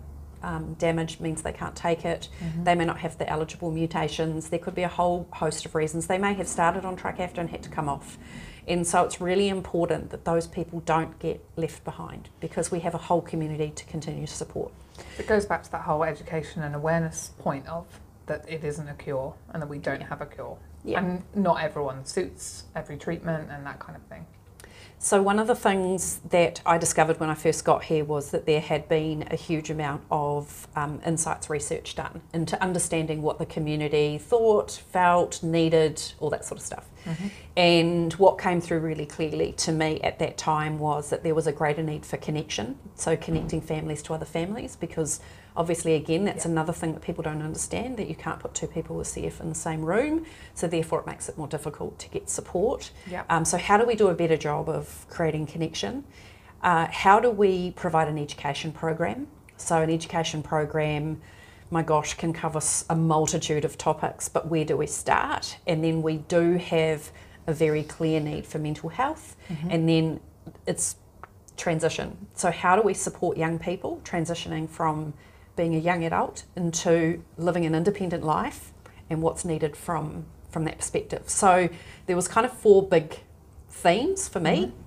um, 0.46 0.76
damage 0.76 1.20
means 1.20 1.42
they 1.42 1.52
can't 1.52 1.76
take 1.76 2.06
it. 2.06 2.30
They 2.64 2.76
may 2.76 2.86
not 2.86 3.00
have 3.00 3.18
the 3.18 3.28
eligible 3.28 3.72
mutations. 3.72 4.50
There 4.50 4.60
could 4.60 4.76
be 4.76 4.84
a 4.84 4.88
whole 4.88 5.28
host 5.34 5.66
of 5.66 5.74
reasons. 5.74 6.06
They 6.08 6.20
may 6.20 6.34
have 6.36 6.48
started 6.48 6.86
on 6.86 6.96
Trikafta 6.96 7.40
and 7.40 7.50
had 7.50 7.64
to 7.64 7.70
come 7.70 7.90
off. 7.90 8.18
And 8.68 8.86
so 8.86 9.04
it's 9.04 9.20
really 9.20 9.50
important 9.50 10.12
that 10.12 10.26
those 10.26 10.48
people 10.48 10.82
don't 10.82 11.18
get 11.20 11.44
left 11.56 11.84
behind 11.84 12.30
because 12.40 12.72
we 12.72 12.80
have 12.82 12.94
a 12.94 13.00
whole 13.00 13.22
community 13.22 13.72
to 13.76 13.86
continue 13.86 14.28
to 14.28 14.34
support. 14.34 14.72
It 15.18 15.28
goes 15.28 15.46
back 15.46 15.64
to 15.64 15.72
that 15.72 15.82
whole 15.82 16.04
education 16.04 16.62
and 16.62 16.76
awareness 16.76 17.32
point 17.40 17.68
of 17.68 17.86
that 18.28 18.46
it 18.48 18.64
isn't 18.64 18.88
a 18.88 18.94
cure 18.94 19.34
and 19.52 19.62
that 19.62 19.68
we 19.68 19.78
don't 19.78 20.02
have 20.02 20.22
a 20.22 20.26
cure. 20.26 20.58
Yeah. 20.84 21.00
And 21.00 21.24
not 21.34 21.62
everyone 21.64 22.06
suits 22.06 22.66
every 22.76 22.98
treatment 22.98 23.50
and 23.52 23.66
that 23.66 23.80
kind 23.80 23.96
of 23.96 24.04
thing. 24.04 24.26
So, 24.98 25.22
one 25.22 25.40
of 25.40 25.48
the 25.48 25.56
things 25.56 26.20
that 26.30 26.62
I 26.66 26.78
discovered 26.78 27.20
when 27.20 27.30
I 27.30 27.36
first 27.36 27.64
got 27.66 27.84
here 27.84 28.04
was 28.04 28.32
that 28.32 28.46
there 28.46 28.62
had 28.62 28.88
been 28.88 29.28
a 29.30 29.36
huge 29.36 29.70
amount 29.70 30.04
of 30.10 30.68
um, 30.76 31.02
insights 31.06 31.50
research 31.50 31.96
done 31.96 32.22
into 32.34 32.60
understanding 32.64 33.22
what 33.22 33.38
the 33.38 33.46
community 33.46 34.18
thought, 34.18 34.72
felt, 34.72 35.44
needed, 35.44 36.02
all 36.20 36.30
that 36.32 36.46
sort 36.46 36.60
of 36.60 36.66
stuff. 36.66 36.88
And 37.56 38.14
what 38.14 38.40
came 38.40 38.60
through 38.60 38.80
really 38.80 39.06
clearly 39.06 39.52
to 39.58 39.72
me 39.72 40.02
at 40.02 40.18
that 40.20 40.38
time 40.38 40.80
was 40.80 41.10
that 41.12 41.24
there 41.24 41.36
was 41.36 41.46
a 41.46 41.52
greater 41.52 41.84
need 41.84 42.06
for 42.06 42.18
connection, 42.18 42.80
so 42.96 43.16
connecting 43.16 43.62
families 43.62 44.02
to 44.04 44.14
other 44.14 44.26
families, 44.26 44.76
because 44.76 45.20
obviously, 45.58 45.96
again, 45.96 46.26
that's 46.26 46.46
Yeah. 46.46 46.52
another 46.52 46.74
thing 46.74 46.94
that 46.94 47.02
people 47.02 47.24
don't 47.24 47.42
understand 47.42 47.98
that 47.98 48.08
you 48.08 48.16
can't 48.16 48.40
put 48.40 48.54
two 48.54 48.68
people 48.68 48.96
with 48.96 49.08
CF 49.08 49.40
in 49.40 49.50
the 49.50 49.56
same 49.56 49.84
room, 49.84 50.26
so 50.54 50.68
therefore 50.68 51.00
it 51.00 51.08
makes 51.08 51.30
it 51.30 51.38
more 51.38 51.48
difficult 51.48 51.98
to 52.00 52.10
get 52.10 52.30
support. 52.30 52.92
Yeah. 53.10 53.24
Um, 53.30 53.46
so, 53.46 53.58
how 53.58 53.78
do 53.78 53.86
we 53.86 53.96
do 53.96 54.08
a 54.08 54.14
better 54.14 54.38
job 54.38 54.70
of 54.70 55.06
creating 55.10 55.48
connection? 55.48 56.04
Uh, 56.62 56.88
how 56.92 57.20
do 57.20 57.30
we 57.30 57.72
provide 57.72 58.08
an 58.08 58.18
education 58.18 58.72
program? 58.72 59.28
So, 59.58 59.82
an 59.82 59.90
education 59.90 60.44
program, 60.44 61.22
my 61.72 61.84
gosh, 61.84 62.16
can 62.16 62.34
cover 62.34 62.60
a 62.90 62.96
multitude 62.96 63.66
of 63.66 63.78
topics, 63.78 64.28
but 64.28 64.48
where 64.48 64.66
do 64.66 64.76
we 64.76 64.88
start? 64.88 65.58
And 65.66 65.84
then 65.84 66.02
we 66.02 66.18
do 66.18 66.58
have 66.58 67.12
a 67.48 67.54
very 67.54 67.84
clear 67.84 68.20
need 68.20 68.46
for 68.46 68.60
mental 68.60 68.90
health, 68.90 69.36
mm-hmm. 69.50 69.70
and 69.70 69.88
then 69.88 70.20
it's 70.66 70.98
transition. 71.58 72.28
So, 72.34 72.52
how 72.52 72.76
do 72.76 72.82
we 72.82 72.94
support 72.94 73.38
young 73.38 73.60
people 73.60 74.02
transitioning 74.04 74.68
from 74.70 75.14
being 75.56 75.76
a 75.76 75.80
young 75.80 76.04
adult 76.04 76.44
into 76.56 77.24
living 77.38 77.66
an 77.66 77.76
independent 77.76 78.24
life, 78.24 78.72
and 79.10 79.22
what's 79.22 79.46
needed 79.46 79.76
from 79.76 80.26
from 80.50 80.66
that 80.66 80.78
perspective? 80.78 81.30
So, 81.30 81.70
there 82.06 82.16
was 82.16 82.28
kind 82.28 82.46
of 82.46 82.54
four 82.54 82.88
big 82.88 83.20
themes 83.70 84.28
for 84.28 84.40
me. 84.40 84.68
Mm-hmm. 84.68 84.82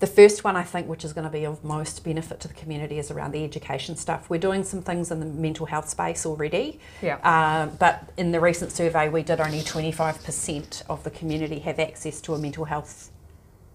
The 0.00 0.06
first 0.08 0.44
one, 0.44 0.56
I 0.56 0.64
think, 0.64 0.88
which 0.88 1.04
is 1.04 1.12
going 1.12 1.24
to 1.24 1.30
be 1.30 1.46
of 1.46 1.64
most 1.64 2.04
benefit 2.04 2.40
to 2.40 2.48
the 2.48 2.54
community, 2.54 2.98
is 2.98 3.10
around 3.10 3.32
the 3.32 3.44
education 3.44 3.96
stuff. 3.96 4.28
We're 4.28 4.40
doing 4.40 4.64
some 4.64 4.82
things 4.82 5.10
in 5.10 5.20
the 5.20 5.24
mental 5.24 5.66
health 5.66 5.88
space 5.88 6.26
already, 6.26 6.78
yeah. 7.00 7.16
Uh, 7.18 7.66
but 7.78 8.10
in 8.16 8.32
the 8.32 8.40
recent 8.40 8.70
survey, 8.72 9.08
we 9.08 9.22
did 9.22 9.40
only 9.40 9.60
25% 9.60 10.82
of 10.90 11.04
the 11.04 11.10
community 11.10 11.60
have 11.60 11.78
access 11.78 12.20
to 12.22 12.34
a 12.34 12.38
mental 12.38 12.66
health 12.66 13.12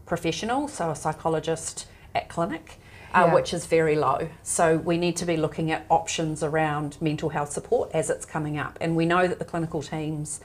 professional, 0.05 0.67
so 0.67 0.91
a 0.91 0.95
psychologist 0.95 1.87
at 2.13 2.27
clinic. 2.29 2.79
Uh, 3.11 3.25
yeah. 3.25 3.33
which 3.33 3.55
is 3.55 3.65
very 3.65 3.95
low. 3.95 4.29
So 4.43 4.77
we 4.77 4.97
need 4.97 5.15
to 5.17 5.25
be 5.25 5.35
looking 5.35 5.71
at 5.71 5.83
options 5.89 6.43
around 6.43 6.95
mental 7.01 7.29
health 7.29 7.51
support 7.51 7.89
as 7.91 8.11
it's 8.11 8.23
coming 8.23 8.59
up. 8.59 8.77
And 8.79 8.95
we 8.95 9.07
know 9.07 9.27
that 9.27 9.39
the 9.39 9.45
clinical 9.45 9.81
teams 9.81 10.41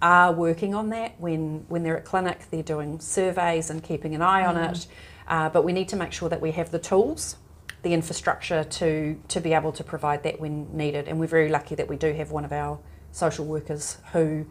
are 0.00 0.32
working 0.32 0.74
on 0.74 0.88
that. 0.90 1.20
When 1.20 1.66
when 1.68 1.82
they're 1.82 1.98
at 1.98 2.06
clinic, 2.06 2.46
they're 2.50 2.62
doing 2.62 3.00
surveys 3.00 3.68
and 3.68 3.82
keeping 3.82 4.14
an 4.14 4.22
eye 4.22 4.44
mm. 4.44 4.48
on 4.48 4.56
it. 4.56 4.86
Uh, 5.28 5.48
but 5.48 5.64
we 5.64 5.72
need 5.72 5.88
to 5.88 5.96
make 5.96 6.12
sure 6.12 6.28
that 6.28 6.40
we 6.40 6.52
have 6.52 6.70
the 6.70 6.78
tools, 6.78 7.36
the 7.82 7.92
infrastructure 7.92 8.64
to, 8.64 9.20
to 9.28 9.40
be 9.40 9.52
able 9.52 9.72
to 9.72 9.84
provide 9.84 10.22
that 10.22 10.40
when 10.40 10.74
needed. 10.76 11.08
And 11.08 11.18
we're 11.18 11.26
very 11.26 11.48
lucky 11.48 11.74
that 11.74 11.88
we 11.88 11.96
do 11.96 12.12
have 12.12 12.30
one 12.30 12.44
of 12.44 12.52
our 12.52 12.78
social 13.12 13.44
workers 13.44 13.98
who 14.12 14.46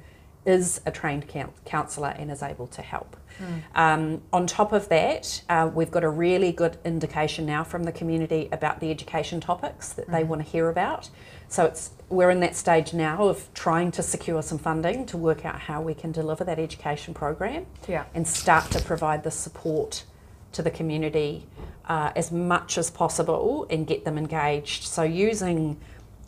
is 0.45 0.81
a 0.85 0.91
trained 0.91 1.25
counsellor 1.65 2.15
and 2.17 2.31
is 2.31 2.43
able 2.43 2.67
to 2.67 2.81
help. 2.81 3.17
Mm. 3.39 3.61
Um, 3.75 4.21
on 4.31 4.47
top 4.47 4.71
of 4.71 4.87
that, 4.89 5.41
uh, 5.49 5.69
we've 5.73 5.91
got 5.91 6.03
a 6.03 6.09
really 6.09 6.51
good 6.51 6.77
indication 6.85 7.45
now 7.45 7.63
from 7.63 7.83
the 7.83 7.91
community 7.91 8.47
about 8.51 8.79
the 8.79 8.91
education 8.91 9.41
topics 9.41 9.93
that 9.93 10.07
mm. 10.07 10.11
they 10.11 10.23
want 10.23 10.43
to 10.43 10.47
hear 10.47 10.69
about. 10.69 11.09
So 11.47 11.65
it's 11.65 11.91
we're 12.09 12.29
in 12.29 12.39
that 12.41 12.55
stage 12.55 12.93
now 12.93 13.27
of 13.27 13.51
trying 13.53 13.91
to 13.91 14.03
secure 14.03 14.41
some 14.41 14.57
funding 14.57 15.05
to 15.07 15.17
work 15.17 15.45
out 15.45 15.59
how 15.59 15.81
we 15.81 15.93
can 15.93 16.11
deliver 16.11 16.43
that 16.43 16.59
education 16.59 17.13
program 17.13 17.65
yeah. 17.87 18.05
and 18.13 18.27
start 18.27 18.69
to 18.71 18.81
provide 18.81 19.23
the 19.23 19.31
support 19.31 20.03
to 20.51 20.61
the 20.61 20.71
community 20.71 21.47
uh, 21.87 22.11
as 22.15 22.31
much 22.31 22.77
as 22.77 22.89
possible 22.89 23.67
and 23.69 23.87
get 23.87 24.05
them 24.05 24.17
engaged. 24.17 24.83
So, 24.83 25.03
using 25.03 25.77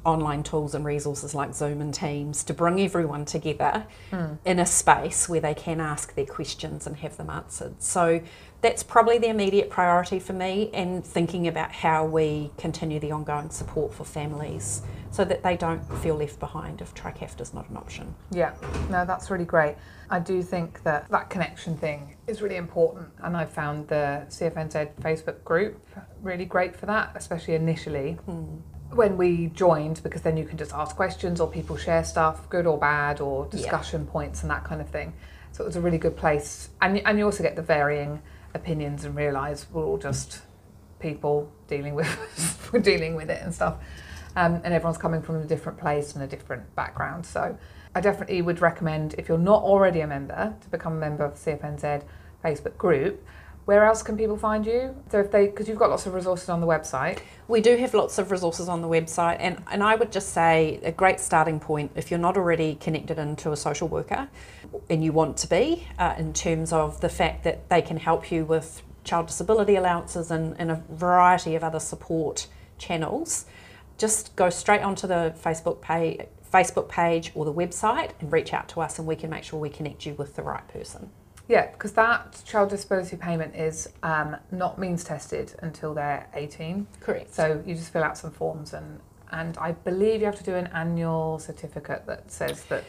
online 0.06 0.44
tools 0.44 0.74
and 0.74 0.86
resources 0.86 1.36
like 1.36 1.54
Zoom 1.54 1.82
and 1.82 1.94
Teams 1.94 2.44
to 2.46 2.54
bring 2.54 2.80
everyone 2.80 3.26
together 3.26 3.86
mm. 4.12 4.38
in 4.46 4.60
a 4.60 4.66
space 4.66 5.28
where 5.28 5.42
they 5.42 5.54
can 5.54 5.82
ask 5.82 6.16
their 6.16 6.26
questions 6.26 6.88
and 6.88 6.98
have 6.98 7.18
them 7.18 7.30
answered. 7.30 7.82
So, 7.82 8.22
that's 8.62 8.82
probably 8.82 9.20
the 9.20 9.28
immediate 9.28 9.70
priority 9.70 10.20
for 10.20 10.34
me, 10.34 10.72
and 10.74 11.06
thinking 11.06 11.48
about 11.48 11.72
how 11.72 12.06
we 12.06 12.52
continue 12.58 13.00
the 13.00 13.12
ongoing 13.12 13.50
support 13.50 13.94
for 13.94 14.04
families 14.04 14.82
so 15.12 15.24
that 15.26 15.44
they 15.44 15.56
don't 15.56 15.82
feel 16.00 16.16
left 16.16 16.40
behind 16.40 16.82
if 16.82 16.94
Trikafta 16.94 17.42
is 17.42 17.54
not 17.54 17.70
an 17.70 17.78
option. 17.78 18.14
Yeah, 18.32 18.54
no, 18.90 19.06
that's 19.06 19.30
really 19.30 19.46
great. 19.46 19.76
I 20.10 20.20
do 20.20 20.42
think 20.42 20.84
that 20.84 21.08
that 21.10 21.30
connection 21.30 21.78
thing 21.78 22.16
is 22.26 22.42
really 22.42 22.56
important, 22.56 23.10
and 23.24 23.38
I 23.38 23.46
found 23.46 23.88
the 23.88 24.26
CFNZ 24.30 24.94
Facebook 25.02 25.44
group 25.44 25.80
really 26.22 26.46
great 26.46 26.76
for 26.76 26.88
that, 26.88 27.12
especially 27.16 27.56
initially. 27.56 28.18
Mm. 28.28 28.60
When 28.92 29.18
we 29.18 29.48
joined, 29.48 30.02
because 30.02 30.22
then 30.22 30.38
you 30.38 30.46
can 30.46 30.58
just 30.58 30.74
ask 30.74 30.96
questions 30.96 31.42
or 31.42 31.50
people 31.50 31.78
share 31.78 32.04
stuff, 32.04 32.50
good 32.50 32.66
or 32.66 32.78
bad, 32.78 33.20
or 33.20 33.46
discussion 33.48 34.06
yeah. 34.06 34.12
points 34.12 34.42
and 34.42 34.52
that 34.52 34.64
kind 34.64 34.82
of 34.82 34.90
thing. 34.90 35.14
So 35.52 35.64
it 35.64 35.68
was 35.68 35.76
a 35.76 35.82
really 35.82 35.98
good 35.98 36.16
place. 36.16 36.70
And, 36.82 37.00
and 37.06 37.18
you 37.18 37.26
also 37.26 37.44
get 37.44 37.56
the 37.56 37.62
varying 37.62 38.22
opinions 38.54 39.04
and 39.04 39.16
realise 39.16 39.68
we're 39.72 39.86
all 39.86 39.98
just 39.98 40.42
people 41.00 41.52
dealing 41.68 41.94
with 41.94 42.70
we're 42.74 42.80
dealing 42.80 43.16
with 43.16 43.30
it 43.30 43.42
and 43.42 43.54
stuff. 43.54 43.78
Um, 44.36 44.62
and 44.64 44.74
everyone's 44.74 44.98
coming 44.98 45.22
from 45.22 45.38
a 45.38 45.46
different 45.46 45.80
place 45.80 46.14
and 46.14 46.24
a 46.24 46.28
different 46.28 46.76
background. 46.76 47.26
So 47.26 47.58
I 47.96 48.02
definitely 48.02 48.42
would 48.44 48.62
recommend, 48.62 49.16
if 49.18 49.28
you're 49.28 49.40
not 49.40 49.64
already 49.64 50.02
a 50.02 50.08
member, 50.08 50.56
to 50.62 50.70
become 50.70 50.94
a 50.94 51.00
member 51.00 51.26
of 51.26 51.44
the 51.44 51.52
CFNZ 51.52 52.04
Facebook 52.44 52.78
group. 52.78 53.26
Where 53.68 53.84
else 53.84 54.02
can 54.02 54.16
people 54.16 54.38
find 54.38 54.66
you? 54.66 54.96
So 55.12 55.20
if 55.20 55.30
they, 55.30 55.48
because 55.48 55.68
you've 55.68 55.78
got 55.78 55.90
lots 55.90 56.06
of 56.06 56.14
resources 56.14 56.48
on 56.48 56.62
the 56.62 56.68
website. 56.68 57.20
We 57.50 57.60
do 57.60 57.76
have 57.76 57.94
lots 57.94 58.18
of 58.18 58.32
resources 58.32 58.70
on 58.70 58.82
the 58.82 58.88
website, 58.88 59.36
and, 59.42 59.62
and 59.70 59.84
I 59.84 59.96
would 59.96 60.10
just 60.10 60.30
say 60.30 60.80
a 60.84 60.92
great 60.94 61.20
starting 61.20 61.60
point 61.60 61.92
if 61.94 62.10
you're 62.10 62.18
not 62.18 62.38
already 62.38 62.76
connected 62.76 63.20
into 63.20 63.52
a 63.52 63.58
social 63.58 63.90
worker 63.90 64.30
and 64.90 65.04
you 65.04 65.12
want 65.12 65.36
to 65.40 65.50
be, 65.50 65.86
uh, 66.00 66.16
in 66.18 66.32
terms 66.32 66.72
of 66.72 67.02
the 67.02 67.10
fact 67.10 67.44
that 67.44 67.68
they 67.68 67.82
can 67.82 67.98
help 67.98 68.32
you 68.32 68.46
with 68.46 68.84
child 69.04 69.28
disability 69.28 69.76
allowances 69.76 70.32
and, 70.32 70.56
and 70.58 70.72
a 70.72 70.82
variety 70.90 71.54
of 71.54 71.62
other 71.62 71.82
support 71.82 72.48
channels 72.78 73.48
just 73.98 74.34
go 74.38 74.50
straight 74.50 74.82
onto 74.82 75.08
the 75.08 75.36
Facebook 75.44 75.82
page, 75.82 76.22
Facebook 76.54 76.88
page 76.88 77.34
or 77.36 77.44
the 77.44 77.54
website 77.54 78.12
and 78.22 78.32
reach 78.32 78.54
out 78.54 78.70
to 78.70 78.80
us, 78.80 78.98
and 78.98 79.06
we 79.06 79.18
can 79.18 79.30
make 79.30 79.44
sure 79.44 79.60
we 79.60 79.70
connect 79.70 80.06
you 80.06 80.14
with 80.14 80.38
the 80.38 80.42
right 80.42 80.66
person. 80.70 81.10
Yeah, 81.48 81.72
because 81.72 81.94
that 81.94 82.42
child 82.46 82.70
disability 82.70 83.16
payment 83.16 83.56
is 83.56 83.90
um, 84.04 84.36
not 84.52 84.78
means 84.78 85.04
tested 85.04 85.56
until 85.60 85.94
they're 85.94 86.28
18. 86.34 86.88
Correct. 87.00 87.34
So 87.34 87.64
you 87.66 87.76
just 87.76 87.94
fill 87.94 88.04
out 88.04 88.18
some 88.18 88.32
forms, 88.32 88.74
and, 88.74 89.00
and 89.32 89.58
I 89.58 89.72
believe 89.72 90.20
you 90.20 90.26
have 90.26 90.38
to 90.38 90.44
do 90.44 90.56
an 90.56 90.68
annual 90.68 91.40
certificate 91.40 92.06
that 92.08 92.32
says 92.32 92.64
that 92.66 92.84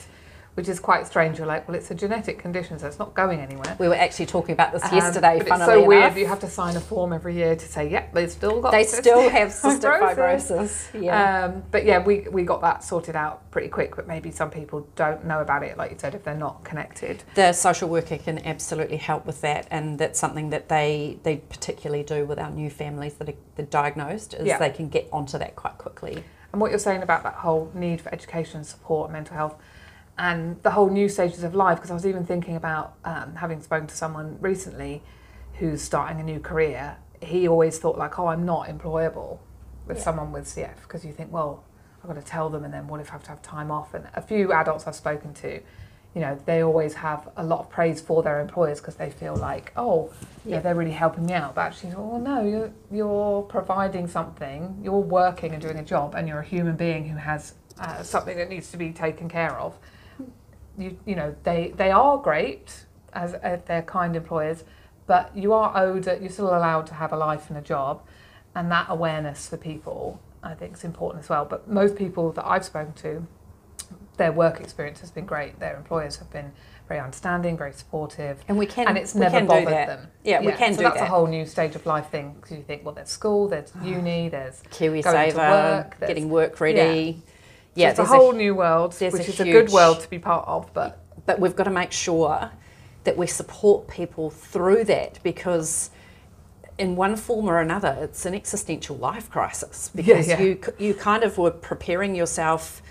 which 0.54 0.68
is 0.68 0.80
quite 0.80 1.06
strange. 1.06 1.38
You're 1.38 1.46
like, 1.46 1.68
well, 1.68 1.76
it's 1.76 1.90
a 1.92 1.94
genetic 1.94 2.40
condition, 2.40 2.80
so 2.80 2.88
it's 2.88 2.98
not 2.98 3.14
going 3.14 3.38
anywhere. 3.38 3.76
We 3.78 3.87
were 3.87 3.94
actually 3.94 4.26
talking 4.26 4.54
about 4.54 4.72
this 4.72 4.84
um, 4.84 4.94
yesterday. 4.94 5.38
But 5.38 5.46
it's 5.46 5.64
so 5.64 5.76
enough. 5.76 5.87
weird. 5.87 6.16
You 6.16 6.26
have 6.26 6.40
to 6.40 6.48
sign 6.48 6.76
a 6.76 6.80
form 6.80 7.12
every 7.12 7.37
year 7.37 7.54
to 7.54 7.64
say, 7.64 7.88
yep, 7.88 8.12
they've 8.12 8.30
still 8.30 8.61
got. 8.61 8.72
They 8.72 8.82
still 8.82 9.28
have 9.28 9.48
cystic 9.52 10.00
fibrosis. 10.00 10.90
fibrosis. 10.90 11.02
Yeah. 11.02 11.44
Um, 11.44 11.62
but 11.70 11.84
yeah, 11.84 12.02
we 12.02 12.26
we 12.30 12.42
got 12.42 12.61
that 12.62 12.82
sorted 12.82 13.14
out 13.14 13.48
pretty 13.52 13.68
quick. 13.68 13.94
But 13.94 14.08
maybe 14.08 14.32
some 14.32 14.50
people 14.50 14.88
don't 14.96 15.24
know 15.24 15.40
about 15.40 15.62
it, 15.62 15.78
like 15.78 15.92
you 15.92 15.98
said, 15.98 16.14
if 16.14 16.24
they're 16.24 16.34
not 16.34 16.64
connected. 16.64 17.22
The 17.34 17.52
social 17.52 17.88
worker 17.88 18.18
can 18.18 18.44
absolutely 18.44 18.96
help 18.96 19.26
with 19.26 19.40
that, 19.42 19.68
and 19.70 19.96
that's 19.96 20.18
something 20.18 20.50
that 20.50 20.68
they 20.68 21.18
they 21.22 21.37
particularly 21.37 22.02
do 22.02 22.26
with 22.26 22.38
our 22.40 22.50
new 22.50 22.70
families 22.70 23.14
that 23.14 23.28
are, 23.28 23.62
diagnosed. 23.62 24.34
Is 24.34 24.46
yeah. 24.46 24.58
they 24.58 24.70
can 24.70 24.88
get 24.88 25.08
onto 25.12 25.38
that 25.38 25.54
quite 25.54 25.78
quickly. 25.78 26.24
And 26.52 26.61
what 26.61 26.70
you're 26.70 26.78
saying 26.78 27.02
about 27.02 27.22
that 27.24 27.34
whole 27.34 27.70
need 27.74 28.00
for 28.00 28.12
education, 28.12 28.64
support, 28.64 29.12
mental 29.12 29.37
health 29.37 29.54
and 30.18 30.61
the 30.62 30.70
whole 30.70 30.90
new 30.90 31.09
stages 31.09 31.44
of 31.44 31.54
life. 31.54 31.78
Because 31.78 31.90
I 31.90 31.94
was 31.94 32.07
even 32.07 32.26
thinking 32.26 32.57
about 32.57 32.94
um, 33.04 33.37
having 33.37 33.62
spoken 33.62 33.87
to 33.87 33.96
someone 33.96 34.37
recently 34.40 35.02
who's 35.54 35.83
starting 35.83 36.20
a 36.20 36.22
new 36.22 36.40
career. 36.40 36.96
He 37.22 37.48
always 37.48 37.78
thought 37.78 37.98
like, 37.98 38.18
oh, 38.18 38.26
I'm 38.28 38.44
not 38.44 38.68
employable 38.68 39.38
with 39.87 39.98
yeah. 39.98 40.02
someone 40.04 40.33
with 40.33 40.44
CF 40.44 40.83
because 40.83 41.04
you 41.04 41.12
think, 41.12 41.33
well, 41.33 41.64
I've 42.02 42.09
got 42.09 42.14
to 42.14 42.22
tell 42.26 42.48
them, 42.48 42.64
and 42.64 42.72
then 42.72 42.87
what 42.87 43.00
if 43.00 43.09
I 43.11 43.12
have 43.12 43.24
to 43.24 43.31
have 43.31 43.42
time 43.42 43.70
off? 43.70 43.94
And 43.94 44.07
a 44.14 44.22
few 44.22 44.52
adults 44.52 44.87
I've 44.87 44.94
spoken 44.94 45.35
to, 45.35 45.61
you 46.14 46.20
know, 46.20 46.38
they 46.46 46.62
always 46.62 46.94
have 46.94 47.28
a 47.37 47.42
lot 47.42 47.61
of 47.61 47.70
praise 47.70 48.00
for 48.00 48.22
their 48.22 48.40
employers 48.40 48.81
because 48.81 48.94
they 48.94 49.11
feel 49.11 49.35
like, 49.35 49.72
oh, 49.76 50.12
yeah. 50.44 50.57
yeah, 50.57 50.61
they're 50.61 50.76
really 50.76 50.92
helping 50.92 51.26
me 51.26 51.33
out. 51.33 51.57
But 51.57 51.62
actually, 51.62 51.94
oh 51.94 52.18
no, 52.18 52.44
you're 52.44 52.72
you're 52.90 53.42
providing 53.42 54.07
something, 54.07 54.78
you're 54.83 54.94
working 54.94 55.52
and 55.52 55.61
doing 55.61 55.78
a 55.78 55.85
job, 55.85 56.14
and 56.14 56.28
you're 56.28 56.40
a 56.40 56.44
human 56.44 56.76
being 56.76 57.09
who 57.09 57.16
has 57.16 57.54
uh, 57.81 58.02
something 58.02 58.37
that 58.37 58.48
needs 58.48 58.70
to 58.70 58.76
be 58.76 58.92
taken 58.92 59.28
care 59.28 59.59
of 59.59 59.76
you 60.78 60.96
you 61.04 61.16
know 61.16 61.34
they 61.42 61.72
they 61.76 61.90
are 61.90 62.16
great 62.18 62.84
as, 63.12 63.34
as 63.34 63.60
they're 63.66 63.82
kind 63.82 64.16
employers, 64.16 64.64
but 65.06 65.36
you 65.36 65.52
are 65.52 65.76
owed 65.76 66.06
you're 66.06 66.30
still 66.30 66.48
allowed 66.48 66.86
to 66.86 66.94
have 66.94 67.12
a 67.12 67.16
life 67.16 67.48
and 67.48 67.58
a 67.58 67.62
job, 67.62 68.02
and 68.54 68.70
that 68.70 68.86
awareness 68.88 69.48
for 69.48 69.56
people 69.56 70.20
I 70.42 70.54
think 70.54 70.74
is 70.74 70.84
important 70.84 71.24
as 71.24 71.28
well. 71.28 71.44
But 71.44 71.68
most 71.68 71.96
people 71.96 72.32
that 72.32 72.46
I've 72.46 72.64
spoken 72.64 72.92
to, 72.94 73.26
their 74.16 74.32
work 74.32 74.60
experience 74.60 75.00
has 75.00 75.10
been 75.10 75.26
great. 75.26 75.58
Their 75.58 75.76
employers 75.76 76.16
have 76.16 76.30
been 76.30 76.52
very 76.86 77.00
understanding, 77.00 77.56
very 77.56 77.72
supportive, 77.72 78.42
and 78.48 78.56
we 78.56 78.66
can 78.66 78.88
and 78.88 78.96
it's 78.96 79.14
never 79.14 79.44
bothered 79.44 79.66
them. 79.66 80.08
Yeah, 80.24 80.40
yeah, 80.40 80.46
we 80.46 80.52
can 80.52 80.72
so 80.72 80.78
do 80.78 80.84
that's 80.84 80.96
that. 80.96 81.04
a 81.04 81.08
whole 81.08 81.26
new 81.26 81.44
stage 81.44 81.74
of 81.74 81.84
life 81.86 82.08
thing 82.08 82.34
because 82.40 82.56
you 82.56 82.62
think, 82.62 82.84
well, 82.84 82.94
there's 82.94 83.10
school, 83.10 83.48
there's 83.48 83.72
uni, 83.82 84.28
there's 84.28 84.62
Kiwi 84.70 85.02
Saver, 85.02 85.38
work, 85.38 86.00
getting 86.00 86.28
work 86.28 86.60
ready. 86.60 87.22
Yeah 87.26 87.32
yeah, 87.74 87.90
it's 87.90 87.98
a 87.98 88.04
whole 88.04 88.33
a, 88.33 88.37
new 88.37 88.54
world, 88.54 88.92
which 88.94 89.14
a 89.14 89.18
is 89.18 89.26
huge, 89.26 89.40
a 89.40 89.44
good 89.44 89.70
world 89.70 90.00
to 90.00 90.11
be 90.11 90.18
part 90.18 90.46
of. 90.48 90.72
But 90.74 91.00
but 91.26 91.38
we've 91.38 91.57
got 91.57 91.64
to 91.64 91.70
make 91.70 91.92
sure 91.92 92.50
that 93.04 93.16
we 93.16 93.26
support 93.26 93.88
people 93.88 94.31
through 94.31 94.85
that 94.85 95.18
because 95.22 95.90
in 96.78 96.96
one 96.96 97.16
form 97.16 97.48
or 97.48 97.61
another, 97.61 97.96
it's 98.00 98.24
an 98.26 98.35
existential 98.35 98.96
life 98.96 99.31
crisis 99.31 99.90
because 99.94 100.28
yeah, 100.28 100.38
yeah. 100.38 100.44
you 100.44 100.61
you 100.78 100.94
kind 100.94 101.24
of 101.24 101.38
were 101.38 101.50
preparing 101.50 102.14
yourself 102.14 102.83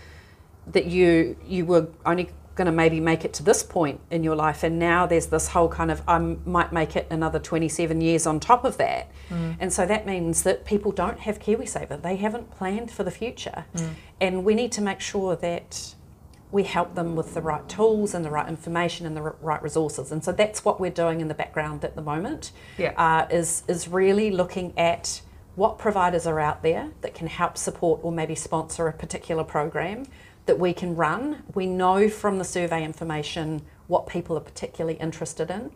that 0.67 0.85
you 0.85 1.37
you 1.45 1.65
were 1.65 1.87
only 2.05 2.29
going 2.57 2.65
to 2.65 2.71
maybe 2.71 2.99
make 2.99 3.23
it 3.23 3.31
to 3.33 3.43
this 3.43 3.63
point 3.63 4.01
in 4.11 4.23
your 4.23 4.35
life 4.35 4.63
and 4.63 4.77
now 4.77 5.05
there's 5.05 5.27
this 5.27 5.49
whole 5.49 5.69
kind 5.69 5.89
of 5.91 6.01
i 6.07 6.17
might 6.17 6.73
make 6.73 6.95
it 6.95 7.07
another 7.09 7.39
27 7.39 8.01
years 8.01 8.25
on 8.25 8.39
top 8.39 8.65
of 8.65 8.77
that 8.77 9.09
mm. 9.29 9.55
and 9.59 9.71
so 9.71 9.85
that 9.85 10.05
means 10.05 10.43
that 10.43 10.65
people 10.65 10.91
don't 10.91 11.19
have 11.19 11.39
kiwisaver 11.39 12.01
they 12.01 12.17
haven't 12.17 12.51
planned 12.51 12.91
for 12.91 13.03
the 13.03 13.11
future 13.11 13.65
mm. 13.75 13.93
and 14.19 14.43
we 14.43 14.53
need 14.53 14.71
to 14.71 14.81
make 14.81 14.99
sure 14.99 15.35
that 15.35 15.93
we 16.49 16.63
help 16.63 16.95
them 16.95 17.15
with 17.15 17.33
the 17.33 17.41
right 17.41 17.67
tools 17.69 18.13
and 18.13 18.23
the 18.23 18.29
right 18.29 18.47
information 18.47 19.05
and 19.05 19.15
the 19.15 19.21
right 19.21 19.61
resources 19.61 20.11
and 20.11 20.23
so 20.23 20.31
that's 20.31 20.65
what 20.65 20.79
we're 20.79 20.89
doing 20.89 21.21
in 21.21 21.27
the 21.27 21.33
background 21.33 21.85
at 21.85 21.95
the 21.95 22.01
moment 22.01 22.51
yeah. 22.77 22.93
uh, 22.97 23.27
is 23.29 23.63
is 23.67 23.87
really 23.87 24.31
looking 24.31 24.73
at 24.77 25.21
what 25.55 25.77
providers 25.79 26.27
are 26.27 26.39
out 26.39 26.61
there 26.61 26.91
that 27.01 27.13
can 27.15 27.27
help 27.27 27.57
support 27.57 27.99
or 28.03 28.11
maybe 28.11 28.35
sponsor 28.35 28.87
a 28.87 28.93
particular 28.93 29.43
program 29.43 30.05
that 30.47 30.59
we 30.59 30.73
can 30.73 30.95
run. 30.95 31.43
We 31.53 31.65
know 31.65 32.09
from 32.09 32.37
the 32.37 32.43
survey 32.43 32.83
information 32.83 33.61
what 33.87 34.07
people 34.07 34.37
are 34.37 34.41
particularly 34.41 34.97
interested 34.99 35.49
in. 35.49 35.71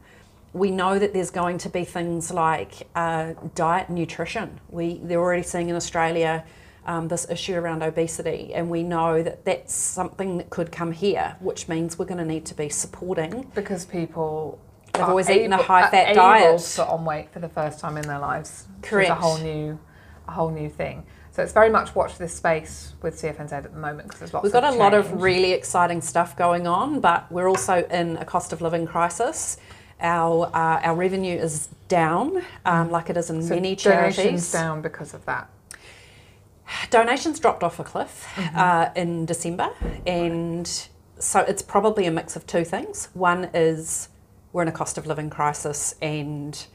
We 0.54 0.72
know 0.72 1.00
that 1.00 1.14
there's 1.14 1.30
going 1.30 1.60
to 1.60 1.70
be 1.70 1.86
things 1.86 2.32
like 2.32 2.88
uh, 2.96 3.34
diet 3.56 3.88
and 3.88 3.98
nutrition. 3.98 4.60
We, 4.70 5.00
they're 5.04 5.20
already 5.20 5.44
seeing 5.44 5.70
in 5.70 5.76
Australia 5.76 6.44
um, 6.86 7.08
this 7.08 7.30
issue 7.30 7.56
around 7.56 7.84
obesity, 7.84 8.54
and 8.54 8.70
we 8.70 8.84
know 8.84 9.22
that 9.22 9.46
that's 9.46 9.74
something 9.74 10.38
that 10.38 10.50
could 10.50 10.72
come 10.72 10.92
here, 10.92 11.38
which 11.40 11.68
means 11.68 11.98
we're 11.98 12.06
going 12.06 12.18
to 12.18 12.26
need 12.26 12.46
to 12.48 12.56
be 12.56 12.70
supporting. 12.70 13.50
Because 13.54 13.86
people 13.86 14.60
have 14.96 15.10
always 15.10 15.30
able, 15.30 15.40
eaten 15.40 15.54
a 15.54 15.62
high 15.62 15.90
fat 15.90 16.16
diet. 16.16 16.74
put 16.76 16.88
on 16.88 17.06
weight 17.06 17.32
for 17.32 17.40
the 17.40 17.50
first 17.50 17.80
time 17.80 17.98
in 17.98 18.08
their 18.08 18.20
lives. 18.20 18.68
Correct. 18.82 19.10
It's 19.10 19.18
a 19.18 19.22
whole 19.22 19.38
new, 19.38 19.80
a 20.28 20.32
whole 20.32 20.50
new 20.50 20.70
thing. 20.70 21.06
So 21.32 21.42
it's 21.42 21.54
very 21.54 21.70
much 21.70 21.96
watch 21.96 22.18
this 22.18 22.34
space 22.34 22.94
with 23.02 23.16
CFNZ 23.16 23.54
at 23.54 23.72
the 23.72 23.80
moment 23.80 24.08
because 24.08 24.20
there's 24.20 24.34
lots. 24.34 24.44
We've 24.44 24.52
got 24.52 24.66
a 24.66 24.72
lot 24.72 24.94
of 24.94 25.22
really 25.22 25.54
exciting 25.54 26.02
stuff 26.02 26.36
going 26.36 26.68
on, 26.68 27.00
but 27.00 27.32
we're 27.32 27.48
also 27.48 27.86
in 27.88 28.18
a 28.18 28.26
cost 28.26 28.52
of 28.52 28.62
living 28.62 28.86
crisis. 28.86 29.58
Our 30.02 30.48
uh, 30.48 30.82
our 30.84 30.96
revenue 30.96 31.38
is 31.38 31.70
down, 31.88 32.44
um, 32.66 32.92
like 32.92 33.10
it 33.10 33.16
is 33.16 33.30
in 33.30 33.42
so 33.42 33.56
many 33.56 33.78
charities. 33.78 34.18
Donations 34.18 34.52
down 34.52 34.82
because 34.82 35.14
of 35.14 35.26
that. 35.26 35.50
Donations 36.90 37.40
dropped 37.40 37.64
off 37.64 37.80
a 37.80 37.84
cliff 37.86 38.28
mm-hmm. 38.36 38.58
uh, 38.58 38.90
in 38.98 39.26
December, 39.26 39.70
and 40.06 40.68
so 41.18 41.40
it's 41.42 41.62
probably 41.62 42.08
a 42.08 42.12
mix 42.12 42.36
of 42.36 42.46
two 42.46 42.66
things. 42.66 43.08
One 43.14 43.50
is 43.54 44.10
we're 44.52 44.64
in 44.64 44.68
a 44.68 44.74
cost 44.74 44.98
of 44.98 45.08
living 45.08 45.30
crisis, 45.30 45.96
and 46.02 46.66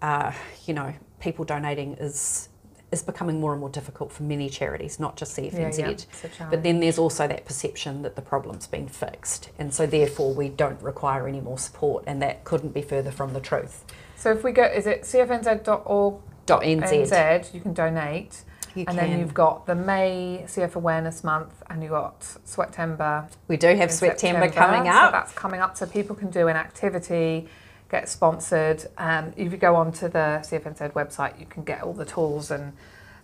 uh, 0.00 0.30
you 0.64 0.74
know 0.74 0.94
people 1.18 1.44
donating 1.44 1.94
is 1.94 2.49
is 2.92 3.02
becoming 3.02 3.40
more 3.40 3.52
and 3.52 3.60
more 3.60 3.70
difficult 3.70 4.10
for 4.12 4.24
many 4.24 4.48
charities, 4.48 4.98
not 4.98 5.16
just 5.16 5.36
CFNZ. 5.36 5.78
Yeah, 5.78 6.30
yeah. 6.38 6.50
But 6.50 6.62
then 6.62 6.80
there's 6.80 6.98
also 6.98 7.28
that 7.28 7.44
perception 7.44 8.02
that 8.02 8.16
the 8.16 8.22
problem's 8.22 8.66
been 8.66 8.88
fixed, 8.88 9.50
and 9.58 9.72
so 9.72 9.86
therefore 9.86 10.34
we 10.34 10.48
don't 10.48 10.80
require 10.82 11.28
any 11.28 11.40
more 11.40 11.58
support, 11.58 12.04
and 12.06 12.20
that 12.22 12.44
couldn't 12.44 12.74
be 12.74 12.82
further 12.82 13.10
from 13.10 13.32
the 13.32 13.40
truth. 13.40 13.84
So 14.16 14.32
if 14.32 14.42
we 14.44 14.52
go, 14.52 14.64
is 14.64 14.86
it 14.86 15.02
cfnz.org.nz? 15.02 16.20
NZ, 16.48 17.54
you 17.54 17.60
can 17.60 17.72
donate. 17.72 18.42
You 18.74 18.84
and 18.86 18.96
can. 18.96 19.10
then 19.10 19.18
you've 19.18 19.34
got 19.34 19.66
the 19.66 19.74
May 19.74 20.44
CF 20.46 20.74
Awareness 20.74 21.24
Month, 21.24 21.62
and 21.68 21.82
you've 21.82 21.90
got 21.90 22.20
Sweatember. 22.46 23.28
We 23.48 23.56
do 23.56 23.74
have 23.74 23.90
Sweatember 23.90 24.52
coming 24.52 24.88
up. 24.88 25.08
So 25.08 25.12
that's 25.12 25.32
coming 25.32 25.60
up, 25.60 25.76
so 25.76 25.86
people 25.86 26.14
can 26.14 26.30
do 26.30 26.48
an 26.48 26.56
activity 26.56 27.48
get 27.90 28.08
sponsored. 28.08 28.86
Um, 28.96 29.32
if 29.36 29.50
you 29.50 29.58
go 29.58 29.76
onto 29.76 30.08
the 30.08 30.40
CFNZ 30.42 30.92
website, 30.92 31.38
you 31.38 31.46
can 31.46 31.64
get 31.64 31.82
all 31.82 31.92
the 31.92 32.04
tools 32.04 32.50
and 32.50 32.72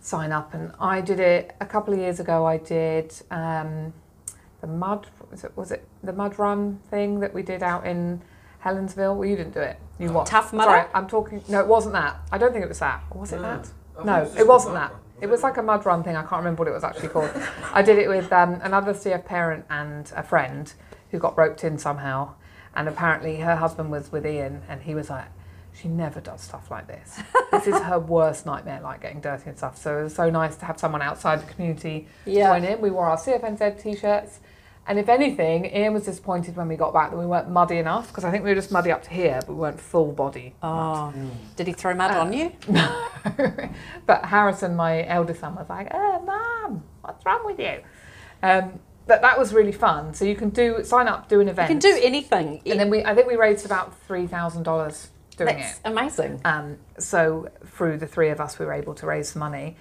sign 0.00 0.32
up. 0.32 0.54
And 0.54 0.72
I 0.80 1.00
did 1.00 1.20
it 1.20 1.54
a 1.60 1.66
couple 1.66 1.94
of 1.94 2.00
years 2.00 2.20
ago. 2.20 2.44
I 2.44 2.58
did 2.58 3.14
um, 3.30 3.92
the 4.60 4.66
mud. 4.66 5.06
Was 5.30 5.44
it, 5.44 5.56
was 5.56 5.72
it 5.72 5.86
the 6.02 6.12
mud 6.12 6.38
run 6.38 6.80
thing 6.90 7.20
that 7.20 7.32
we 7.32 7.42
did 7.42 7.62
out 7.62 7.86
in 7.86 8.20
Helensville? 8.64 9.16
Well, 9.16 9.28
you 9.28 9.36
didn't 9.36 9.54
do 9.54 9.60
it. 9.60 9.78
You 9.98 10.12
what? 10.12 10.26
Tough 10.26 10.52
mud. 10.52 10.64
Sorry, 10.64 10.84
I'm 10.92 11.06
talking. 11.06 11.42
No, 11.48 11.60
it 11.60 11.66
wasn't 11.66 11.94
that. 11.94 12.20
I 12.32 12.38
don't 12.38 12.52
think 12.52 12.64
it 12.64 12.68
was 12.68 12.80
that. 12.80 13.02
Was 13.14 13.32
it 13.32 13.36
no. 13.36 13.42
that? 13.42 14.04
No, 14.04 14.30
it 14.36 14.46
wasn't 14.46 14.74
that. 14.74 14.92
It 15.20 15.28
was 15.28 15.42
like 15.42 15.56
a 15.56 15.62
mud 15.62 15.86
run 15.86 16.02
thing. 16.02 16.14
I 16.14 16.22
can't 16.22 16.40
remember 16.40 16.60
what 16.60 16.68
it 16.68 16.74
was 16.74 16.84
actually 16.84 17.08
called. 17.08 17.30
I 17.72 17.82
did 17.82 17.98
it 17.98 18.08
with 18.08 18.30
um, 18.32 18.60
another 18.62 18.92
CF 18.92 19.24
parent 19.24 19.64
and 19.70 20.12
a 20.14 20.22
friend 20.22 20.70
who 21.10 21.18
got 21.18 21.38
roped 21.38 21.64
in 21.64 21.78
somehow 21.78 22.34
and 22.76 22.88
apparently 22.88 23.36
her 23.36 23.56
husband 23.56 23.90
was 23.90 24.12
with 24.12 24.26
Ian 24.26 24.62
and 24.68 24.82
he 24.82 24.94
was 24.94 25.10
like, 25.10 25.26
she 25.72 25.88
never 25.88 26.20
does 26.20 26.42
stuff 26.42 26.70
like 26.70 26.86
this. 26.86 27.18
this 27.50 27.66
is 27.66 27.78
her 27.80 27.98
worst 28.14 28.46
nightmare, 28.46 28.80
like 28.82 29.02
getting 29.02 29.20
dirty 29.20 29.48
and 29.48 29.58
stuff. 29.58 29.76
So 29.76 29.98
it 29.98 30.02
was 30.04 30.14
so 30.14 30.30
nice 30.30 30.56
to 30.56 30.66
have 30.66 30.78
someone 30.78 31.02
outside 31.02 31.40
the 31.40 31.52
community 31.52 32.06
yeah. 32.24 32.50
join 32.50 32.64
in. 32.64 32.80
We 32.80 32.90
wore 32.90 33.06
our 33.08 33.16
CFNZ 33.16 33.82
t-shirts. 33.82 34.40
And 34.88 34.98
if 34.98 35.08
anything, 35.08 35.64
Ian 35.64 35.94
was 35.94 36.04
disappointed 36.04 36.54
when 36.54 36.68
we 36.68 36.76
got 36.76 36.94
back 36.94 37.10
that 37.10 37.16
we 37.16 37.26
weren't 37.26 37.50
muddy 37.50 37.78
enough 37.78 38.08
because 38.08 38.24
I 38.24 38.30
think 38.30 38.44
we 38.44 38.50
were 38.50 38.54
just 38.54 38.70
muddy 38.70 38.92
up 38.92 39.02
to 39.04 39.10
here, 39.10 39.40
but 39.44 39.54
we 39.54 39.58
weren't 39.58 39.80
full 39.80 40.12
body. 40.12 40.54
Oh, 40.62 41.12
mm. 41.16 41.30
did 41.56 41.66
he 41.66 41.72
throw 41.72 41.92
mud 41.92 42.12
uh, 42.12 42.20
on 42.20 42.32
you? 42.32 42.52
No. 42.68 43.08
but 44.06 44.24
Harrison, 44.24 44.76
my 44.76 45.04
eldest 45.08 45.40
son, 45.40 45.56
was 45.56 45.68
like, 45.68 45.88
"Oh, 45.92 46.20
mum, 46.20 46.84
what's 47.00 47.26
wrong 47.26 47.44
with 47.44 47.58
you?" 47.58 47.80
Um, 48.40 48.78
but 49.06 49.22
that 49.22 49.38
was 49.38 49.52
really 49.52 49.72
fun. 49.72 50.14
So 50.14 50.24
you 50.24 50.34
can 50.34 50.50
do 50.50 50.82
sign 50.84 51.08
up, 51.08 51.28
do 51.28 51.40
an 51.40 51.48
event. 51.48 51.70
You 51.70 51.78
can 51.78 51.80
do 51.80 52.00
anything. 52.02 52.60
And 52.66 52.80
then 52.80 52.90
we, 52.90 53.04
I 53.04 53.14
think 53.14 53.26
we 53.26 53.36
raised 53.36 53.64
about 53.64 53.96
three 54.06 54.26
thousand 54.26 54.64
dollars 54.64 55.08
doing 55.36 55.56
That's 55.56 55.78
it. 55.78 55.80
Amazing. 55.84 56.40
Um, 56.44 56.78
so 56.98 57.48
through 57.64 57.98
the 57.98 58.06
three 58.06 58.30
of 58.30 58.40
us, 58.40 58.58
we 58.58 58.66
were 58.66 58.72
able 58.72 58.94
to 58.94 59.06
raise 59.06 59.30
some 59.30 59.40
money, 59.40 59.76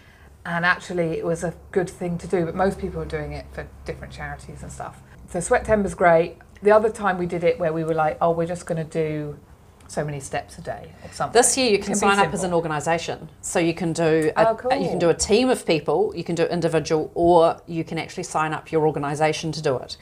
and 0.46 0.66
actually 0.66 1.12
it 1.18 1.26
was 1.26 1.44
a 1.44 1.54
good 1.72 1.90
thing 1.90 2.18
to 2.20 2.28
do. 2.28 2.46
But 2.46 2.56
most 2.56 2.80
people 2.80 3.02
are 3.02 3.06
doing 3.06 3.34
it 3.34 3.46
for 3.52 3.68
different 3.86 4.14
charities 4.14 4.64
and 4.64 4.72
stuff. 4.72 5.02
So 5.30 5.40
Sweat 5.40 5.66
Sweatember's 5.66 5.96
great. 5.96 6.38
The 6.62 6.72
other 6.72 6.90
time 6.90 7.18
we 7.18 7.26
did 7.26 7.44
it, 7.44 7.60
where 7.60 7.74
we 7.74 7.84
were 7.84 7.94
like, 7.94 8.18
oh, 8.22 8.32
we're 8.32 8.48
just 8.48 8.66
going 8.66 8.78
to 8.78 8.90
do 8.90 9.38
so 9.88 10.04
many 10.04 10.20
steps 10.20 10.58
a 10.58 10.62
day 10.62 10.92
or 11.04 11.12
something. 11.12 11.34
This 11.34 11.58
year 11.58 11.72
you 11.72 11.78
can, 11.78 11.88
can 11.88 11.96
sign 11.96 12.20
up 12.20 12.34
as 12.34 12.44
an 12.44 12.54
organisation. 12.54 13.30
So 13.42 13.60
you 13.60 13.74
can 13.74 13.94
do 13.94 14.32
a, 14.36 14.50
oh, 14.50 14.56
cool. 14.56 14.74
you 14.74 14.90
can 14.90 15.00
do 15.00 15.10
a 15.10 15.14
team 15.14 15.50
of 15.50 15.66
people, 15.66 16.14
you 16.16 16.24
can 16.24 16.36
do 16.36 16.44
individual, 16.46 17.12
or 17.14 17.62
you 17.68 17.84
can 17.84 17.98
actually 17.98 18.24
sign 18.24 18.54
up 18.54 18.72
your 18.72 18.86
organisation 18.86 19.52
to 19.52 19.62
do 19.62 19.78
it. 19.78 19.98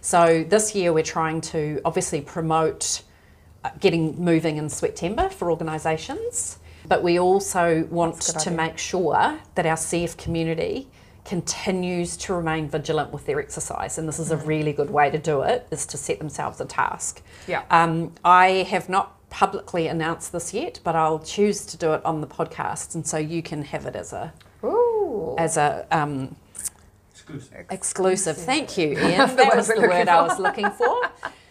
So 0.00 0.44
this 0.44 0.74
year 0.74 0.92
we're 0.92 1.02
trying 1.02 1.40
to 1.42 1.80
obviously 1.84 2.20
promote 2.20 3.02
uh, 3.64 3.70
getting 3.80 4.22
moving 4.22 4.56
in 4.56 4.68
September 4.68 5.28
for 5.28 5.50
organisations, 5.50 6.58
but 6.86 7.02
we 7.02 7.18
also 7.18 7.84
want 7.90 8.20
to 8.20 8.38
idea. 8.38 8.52
make 8.52 8.78
sure 8.78 9.38
that 9.54 9.66
our 9.66 9.76
CF 9.76 10.16
community 10.16 10.88
continues 11.28 12.16
to 12.16 12.32
remain 12.32 12.66
vigilant 12.66 13.12
with 13.12 13.26
their 13.26 13.38
exercise 13.38 13.98
and 13.98 14.08
this 14.08 14.18
is 14.18 14.30
a 14.30 14.36
mm. 14.36 14.46
really 14.46 14.72
good 14.72 14.88
way 14.88 15.10
to 15.10 15.18
do 15.18 15.42
it 15.42 15.68
is 15.70 15.84
to 15.84 15.98
set 15.98 16.18
themselves 16.18 16.58
a 16.58 16.64
task 16.64 17.20
yeah 17.46 17.62
um, 17.70 18.10
i 18.24 18.66
have 18.70 18.88
not 18.88 19.17
publicly 19.30 19.88
announced 19.88 20.32
this 20.32 20.54
yet, 20.54 20.80
but 20.84 20.96
I'll 20.96 21.18
choose 21.18 21.64
to 21.66 21.76
do 21.76 21.92
it 21.92 22.04
on 22.04 22.20
the 22.20 22.26
podcast, 22.26 22.94
and 22.94 23.06
so 23.06 23.18
you 23.18 23.42
can 23.42 23.62
have 23.62 23.86
it 23.86 23.96
as 23.96 24.12
a 24.12 24.32
Ooh. 24.64 25.34
as 25.38 25.56
a 25.56 25.86
um, 25.90 26.36
exclusive. 27.12 27.66
exclusive. 27.70 28.36
Thank 28.36 28.78
you, 28.78 28.92
Ian. 28.92 29.36
that 29.36 29.56
was 29.56 29.68
the 29.68 29.80
word 29.80 30.08
I 30.08 30.22
was 30.22 30.38
looking 30.38 30.70
for. 30.70 31.00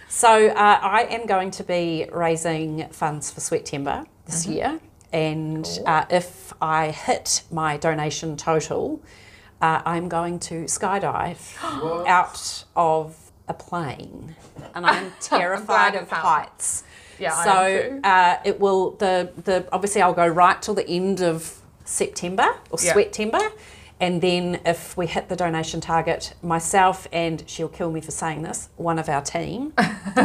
So 0.09 0.47
uh, 0.47 0.79
I 0.81 1.03
am 1.09 1.25
going 1.25 1.51
to 1.51 1.65
be 1.65 2.07
raising 2.13 2.87
funds 2.89 3.29
for 3.29 3.41
Sweet 3.41 3.65
Sweatember 3.65 4.05
this 4.25 4.45
mm-hmm. 4.45 4.53
year, 4.53 4.79
and 5.11 5.65
cool. 5.65 5.83
uh, 5.85 6.05
if 6.09 6.53
I 6.61 6.91
hit 6.91 7.43
my 7.51 7.75
donation 7.75 8.37
total, 8.37 9.01
uh, 9.61 9.81
I'm 9.85 10.07
going 10.07 10.39
to 10.39 10.63
skydive 10.63 11.61
out 12.07 12.63
of 12.75 13.31
a 13.49 13.53
plane, 13.53 14.35
and 14.73 14.85
I'm 14.85 15.11
terrified 15.19 15.95
of 15.95 16.09
heights. 16.09 16.83
Yeah, 17.19 17.43
so 17.43 17.99
uh, 18.03 18.37
it 18.45 18.59
will 18.59 18.91
the 18.91 19.31
the 19.43 19.67
obviously 19.71 20.01
I'll 20.01 20.13
go 20.13 20.27
right 20.27 20.61
till 20.61 20.73
the 20.73 20.87
end 20.87 21.21
of 21.21 21.61
September 21.85 22.47
or 22.69 22.79
yeah. 22.81 22.93
Sweatember. 22.93 23.51
And 23.99 24.21
then 24.21 24.61
if 24.63 24.95
we 24.95 25.07
hit 25.07 25.27
the 25.27 25.35
donation 25.35 25.81
target, 25.81 26.35
myself 26.43 27.07
and 27.11 27.43
she'll 27.47 27.67
kill 27.67 27.91
me 27.91 27.99
for 27.99 28.11
saying 28.11 28.43
this, 28.43 28.69
one 28.75 28.99
of 28.99 29.09
our 29.09 29.23
team 29.23 29.73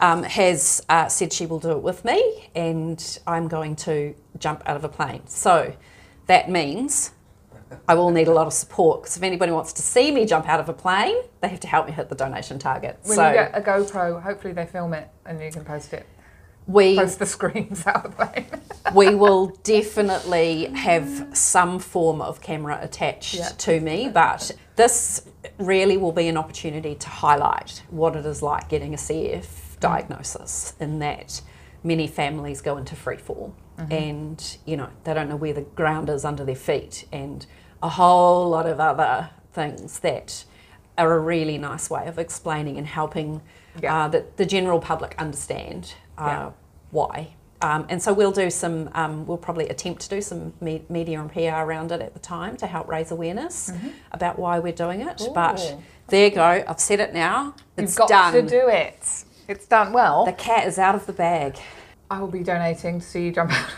um, 0.00 0.22
has 0.24 0.84
uh, 0.90 1.08
said 1.08 1.32
she 1.32 1.46
will 1.46 1.58
do 1.58 1.70
it 1.70 1.82
with 1.82 2.04
me, 2.04 2.50
and 2.54 3.18
I'm 3.26 3.48
going 3.48 3.76
to 3.76 4.14
jump 4.38 4.62
out 4.66 4.76
of 4.76 4.84
a 4.84 4.90
plane. 4.90 5.22
So 5.26 5.74
that 6.26 6.50
means 6.50 7.12
I 7.88 7.94
will 7.94 8.10
need 8.10 8.28
a 8.28 8.32
lot 8.32 8.46
of 8.46 8.52
support 8.52 9.02
because 9.02 9.16
if 9.16 9.22
anybody 9.22 9.52
wants 9.52 9.72
to 9.74 9.82
see 9.82 10.10
me 10.10 10.26
jump 10.26 10.46
out 10.46 10.60
of 10.60 10.68
a 10.68 10.74
plane, 10.74 11.16
they 11.40 11.48
have 11.48 11.60
to 11.60 11.66
help 11.66 11.86
me 11.86 11.92
hit 11.92 12.10
the 12.10 12.14
donation 12.14 12.58
target. 12.58 12.98
When 13.04 13.16
so, 13.16 13.28
you 13.28 13.34
get 13.34 13.56
a 13.56 13.60
GoPro, 13.62 14.22
hopefully 14.22 14.52
they 14.52 14.66
film 14.66 14.92
it 14.92 15.08
and 15.24 15.40
you 15.40 15.50
can 15.50 15.64
post 15.64 15.94
it 15.94 16.06
we 16.68 16.96
post 16.98 17.18
the 17.18 17.26
screens 17.26 17.84
out 17.86 18.04
of 18.04 18.16
the 18.16 18.24
way. 18.24 18.46
we 18.94 19.14
will 19.14 19.48
definitely 19.64 20.66
have 20.66 21.36
some 21.36 21.80
form 21.80 22.22
of 22.22 22.40
camera 22.40 22.78
attached 22.80 23.34
yeah. 23.34 23.48
to 23.58 23.80
me, 23.80 24.08
but 24.08 24.52
this 24.76 25.26
really 25.58 25.96
will 25.96 26.12
be 26.12 26.28
an 26.28 26.36
opportunity 26.36 26.94
to 26.94 27.08
highlight 27.08 27.82
what 27.90 28.14
it 28.14 28.24
is 28.24 28.42
like 28.42 28.68
getting 28.68 28.94
a 28.94 28.96
CF 28.96 29.80
diagnosis 29.80 30.74
in 30.78 31.00
that 31.00 31.40
many 31.82 32.06
families 32.06 32.60
go 32.60 32.76
into 32.76 32.96
free 32.96 33.16
fall 33.16 33.54
mm-hmm. 33.78 33.92
and 33.92 34.58
you 34.66 34.76
know 34.76 34.88
they 35.04 35.14
don't 35.14 35.28
know 35.28 35.36
where 35.36 35.52
the 35.52 35.62
ground 35.62 36.10
is 36.10 36.24
under 36.24 36.44
their 36.44 36.56
feet 36.56 37.06
and 37.12 37.46
a 37.82 37.88
whole 37.88 38.50
lot 38.50 38.66
of 38.66 38.80
other 38.80 39.30
things 39.52 40.00
that 40.00 40.44
are 40.96 41.14
a 41.14 41.18
really 41.18 41.56
nice 41.56 41.88
way 41.88 42.06
of 42.06 42.18
explaining 42.18 42.76
and 42.76 42.86
helping 42.86 43.40
Yeah. 43.80 44.04
uh, 44.04 44.08
the, 44.08 44.24
the 44.36 44.46
general 44.46 44.80
public 44.80 45.14
understand 45.18 45.94
Yeah. 46.26 46.50
why. 46.90 47.34
Um, 47.60 47.86
and 47.88 48.00
so 48.00 48.12
we'll 48.12 48.30
do 48.30 48.50
some, 48.50 48.88
um, 48.94 49.26
we'll 49.26 49.36
probably 49.36 49.68
attempt 49.68 50.02
to 50.02 50.08
do 50.08 50.20
some 50.20 50.52
me- 50.60 50.84
media 50.88 51.20
and 51.20 51.30
PR 51.32 51.56
around 51.64 51.90
it 51.90 52.00
at 52.00 52.14
the 52.14 52.20
time 52.20 52.56
to 52.58 52.66
help 52.68 52.86
raise 52.86 53.10
awareness 53.10 53.72
about 54.12 54.38
why 54.38 54.60
we're 54.60 54.72
doing 54.72 55.00
it. 55.00 55.22
But 55.34 55.56
Mm-hmm. 55.56 55.80
There 56.08 56.24
you 56.28 56.34
go, 56.34 56.64
I've 56.66 56.80
said 56.80 57.00
it 57.00 57.12
now. 57.12 57.54
It's 57.76 57.92
You've 57.92 57.98
got 57.98 58.08
done. 58.08 58.32
to 58.32 58.42
do 58.42 58.68
it. 58.68 59.24
It's 59.46 59.66
done. 59.66 59.92
Well, 59.92 60.24
the 60.24 60.32
cat 60.32 60.66
is 60.66 60.78
out 60.78 60.94
of 60.94 61.04
the 61.04 61.12
bag. 61.12 61.58
I 62.10 62.18
will 62.20 62.28
be 62.28 62.42
donating 62.42 63.00
to 63.00 63.06
see 63.06 63.24
you 63.26 63.32
jump 63.32 63.52
out. 63.52 63.68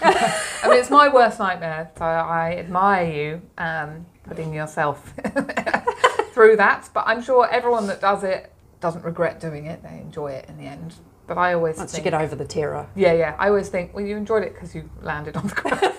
I 0.62 0.68
mean, 0.68 0.78
it's 0.78 0.90
my 0.90 1.08
worst 1.08 1.40
nightmare, 1.40 1.90
so 1.98 2.04
I 2.04 2.54
admire 2.58 3.10
you 3.12 3.42
um, 3.58 4.06
putting 4.28 4.54
yourself 4.54 5.12
through 6.32 6.56
that. 6.56 6.88
But 6.94 7.04
I'm 7.08 7.20
sure 7.22 7.50
everyone 7.50 7.88
that 7.88 8.00
does 8.00 8.22
it 8.22 8.52
doesn't 8.80 9.04
regret 9.04 9.40
doing 9.40 9.66
it. 9.66 9.82
They 9.82 9.98
enjoy 10.00 10.30
it 10.32 10.48
in 10.48 10.56
the 10.56 10.64
end. 10.64 10.94
But 11.30 11.38
I 11.38 11.52
always 11.54 11.76
Once 11.76 11.92
think, 11.92 12.04
you 12.04 12.10
get 12.10 12.20
over 12.20 12.34
the 12.34 12.44
terror. 12.44 12.88
yeah, 12.96 13.12
yeah. 13.12 13.36
I 13.38 13.46
always 13.50 13.68
think, 13.68 13.94
well, 13.94 14.04
you 14.04 14.16
enjoyed 14.16 14.42
it 14.42 14.52
because 14.52 14.74
you 14.74 14.90
landed 15.00 15.36
on 15.36 15.46
the 15.46 15.54
ground. 15.54 15.94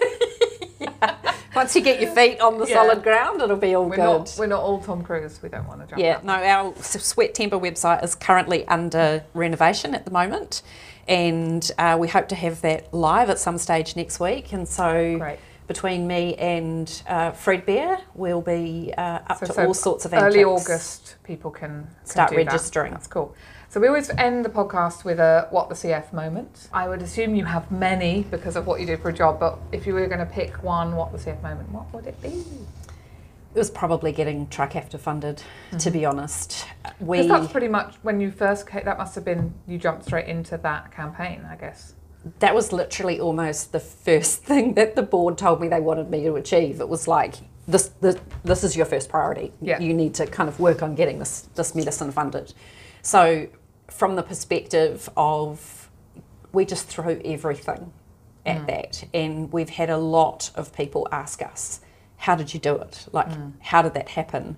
Once 1.56 1.74
you 1.74 1.82
get 1.82 2.02
your 2.02 2.12
feet 2.13 2.41
on 2.41 2.58
the 2.60 2.67
Yeah. 2.67 2.74
solid 2.74 3.02
ground, 3.02 3.41
it'll 3.41 3.56
be 3.56 3.74
all 3.74 3.86
we're 3.86 3.96
good. 3.96 4.04
not, 4.04 4.36
we're 4.38 4.48
not 4.48 4.60
all 4.62 4.82
Tom 4.82 5.02
Cruise. 5.04 5.41
We 5.41 5.48
don't 5.48 5.65
want 5.70 5.80
to 5.84 5.88
jump. 5.88 6.02
Yeah, 6.02 6.20
no, 6.22 6.34
our 6.34 6.74
Sweatember 6.74 7.62
website 7.62 8.04
is 8.04 8.13
currently 8.13 8.67
under 8.67 9.24
renovation 9.34 9.96
at 9.96 10.04
the 10.04 10.12
moment, 10.12 10.63
and 11.08 11.72
uh, 11.78 11.96
we 11.98 12.10
hope 12.10 12.28
to 12.28 12.36
have 12.36 12.60
that 12.63 12.94
live 12.94 13.30
at 13.30 13.39
some 13.39 13.58
stage 13.58 13.96
next 13.96 14.20
week. 14.20 14.52
And 14.52 14.67
so, 14.67 15.17
Great. 15.17 15.39
between 15.67 16.08
me 16.08 16.36
and 16.36 17.04
uh, 17.08 17.32
Fred 17.32 17.65
Bear, 17.65 18.00
we'll 18.15 18.41
be 18.41 18.94
uh, 18.98 19.20
up 19.30 19.39
So- 19.39 19.46
to 19.46 19.54
so 19.54 19.67
all 19.67 19.74
sorts 19.74 20.04
of 20.04 20.13
Early 20.13 20.41
antics. 20.44 20.65
August, 20.70 21.15
people 21.24 21.52
can, 21.52 21.88
can 22.00 22.06
Start 22.06 22.32
do 22.32 22.36
that. 22.36 22.48
registering. 22.48 22.91
That's 22.91 23.08
cool. 23.08 23.34
So 23.71 23.79
we 23.79 23.88
always 23.88 24.10
end 24.10 24.43
the 24.43 24.49
podcast 24.49 25.05
with 25.05 25.17
a 25.17 25.47
what 25.49 25.69
the 25.69 25.75
CF 25.75 26.12
moment. 26.12 26.67
I 26.73 26.89
would 26.89 27.01
assume 27.01 27.36
you 27.36 27.45
have 27.45 27.71
many 27.71 28.23
because 28.29 28.57
of 28.57 28.67
what 28.67 28.81
you 28.81 28.86
do 28.86 28.97
for 28.97 29.07
a 29.07 29.13
job, 29.13 29.39
but 29.39 29.60
if 29.71 29.88
you 29.88 29.93
were 29.93 30.07
going 30.07 30.19
to 30.19 30.25
pick 30.25 30.62
one 30.62 30.93
what 30.93 31.13
the 31.13 31.17
CF 31.17 31.41
moment, 31.41 31.69
what 31.69 31.86
would 31.93 32.05
it 32.05 32.21
be? 32.21 32.43
It 33.55 33.57
was 33.57 33.71
probably 33.71 34.12
getting 34.12 34.47
Trikafta 34.47 34.99
funded, 34.99 35.38
to 35.38 35.77
mm-hmm. 35.77 35.89
be 35.89 36.03
honest. 36.03 36.65
Because 36.99 37.29
that's 37.29 37.49
pretty 37.49 37.69
much 37.69 37.95
when 38.01 38.19
you 38.19 38.29
first 38.29 38.67
came, 38.67 38.84
that 38.84 38.97
must 38.97 39.15
have 39.15 39.23
been 39.23 39.53
you 39.65 39.77
jumped 39.77 40.03
straight 40.03 40.27
into 40.27 40.57
that 40.57 40.91
campaign, 40.91 41.47
I 41.49 41.55
guess. 41.55 41.93
that 42.39 42.53
was 42.53 42.73
literally 42.73 43.21
almost 43.21 43.71
the 43.71 43.79
first 43.79 44.43
thing 44.49 44.73
that 44.73 44.97
the 44.97 45.03
board 45.03 45.38
told 45.38 45.62
me 45.62 45.69
they 45.69 45.79
wanted 45.79 46.10
me 46.10 46.23
to 46.25 46.36
achieve. 46.36 46.81
It 46.81 46.89
was 46.89 47.07
like 47.07 47.36
this 47.69 47.91
this, 48.01 48.17
this 48.43 48.65
is 48.65 48.75
your 48.75 48.86
first 48.86 49.07
priority. 49.07 49.53
Yeah. 49.62 49.79
You 49.79 49.93
need 49.93 50.13
to 50.15 50.27
kind 50.27 50.49
of 50.49 50.60
work 50.60 50.84
on 50.84 50.93
getting 50.93 51.19
this 51.19 51.47
this 51.55 51.73
medicine 51.73 52.12
funded. 52.12 52.53
So 53.01 53.47
from 53.91 54.15
the 54.15 54.23
perspective 54.23 55.10
of 55.15 55.89
we 56.51 56.65
just 56.65 56.88
throw 56.88 57.19
everything 57.23 57.93
at 58.45 58.62
mm. 58.62 58.67
that. 58.67 59.04
And 59.13 59.51
we've 59.51 59.69
had 59.69 59.89
a 59.89 59.97
lot 59.97 60.51
of 60.56 60.73
people 60.73 61.08
ask 61.12 61.41
us 61.41 61.82
how 62.17 62.36
did 62.36 62.54
you 62.54 62.60
do 62.60 62.75
it? 62.75 63.08
Like 63.12 63.30
mm. 63.30 63.54
how 63.62 63.82
did 63.82 63.93
that 63.95 64.10
happen? 64.10 64.58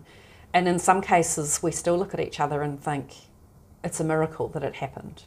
And 0.54 0.68
in 0.68 0.80
some 0.80 1.02
cases 1.02 1.64
we 1.64 1.72
still 1.72 1.98
look 1.98 2.14
at 2.14 2.20
each 2.20 2.40
other 2.40 2.62
and 2.62 2.82
think 2.82 3.14
it's 3.84 4.00
a 4.00 4.04
miracle 4.04 4.48
that 4.50 4.64
it 4.64 4.76
happened 4.76 5.24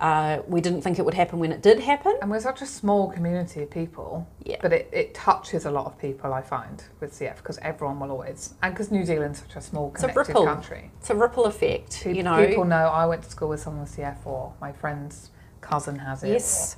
uh, 0.00 0.38
we 0.48 0.60
didn't 0.60 0.80
think 0.82 0.98
it 0.98 1.04
would 1.04 1.14
happen 1.14 1.38
when 1.38 1.52
it 1.52 1.60
did 1.62 1.78
happen 1.80 2.16
And 2.22 2.30
we're 2.30 2.40
such 2.40 2.62
a 2.62 2.66
small 2.66 3.10
community 3.10 3.62
of 3.62 3.70
people, 3.70 4.26
Yeah. 4.44 4.56
but 4.62 4.72
it, 4.72 4.88
it 4.92 5.14
touches 5.14 5.66
a 5.66 5.70
lot 5.70 5.84
of 5.86 5.98
people, 5.98 6.32
I 6.32 6.40
find, 6.40 6.82
with 7.00 7.12
CF, 7.12 7.36
because 7.36 7.58
everyone 7.58 8.00
will 8.00 8.10
always, 8.10 8.54
and 8.62 8.72
because 8.72 8.90
New 8.90 9.04
Zealand's 9.04 9.40
such 9.40 9.56
a 9.56 9.60
small, 9.60 9.92
It's 9.94 10.02
a 10.02 10.08
connected 10.08 10.28
ripple. 10.28 10.44
country. 10.46 10.90
it's 10.98 11.10
a 11.10 11.14
ripple 11.14 11.44
effect 11.44 12.00
Pe- 12.04 12.14
you 12.14 12.22
know 12.22 12.44
people 12.46 12.64
know 12.64 12.86
I 12.88 13.04
went 13.06 13.22
to 13.24 13.30
school 13.30 13.48
with 13.50 13.60
someone 13.60 13.82
with 13.82 13.94
CF, 13.96 14.24
or 14.24 14.54
my 14.60 14.72
friend's 14.72 15.30
cousin 15.60 15.98
has 15.98 16.22
it. 16.24 16.30
Yes. 16.30 16.76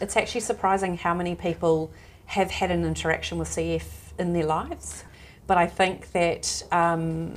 It's 0.00 0.16
actually 0.16 0.40
surprising 0.40 0.96
how 0.96 1.12
many 1.14 1.34
people 1.34 1.90
have 2.26 2.50
had 2.50 2.70
an 2.70 2.84
interaction 2.84 3.36
with 3.38 3.48
CF 3.48 3.86
in 4.18 4.32
their 4.32 4.46
lives. 4.46 5.04
But 5.46 5.58
I 5.58 5.66
think 5.66 6.12
that 6.12 6.62
um, 6.72 7.34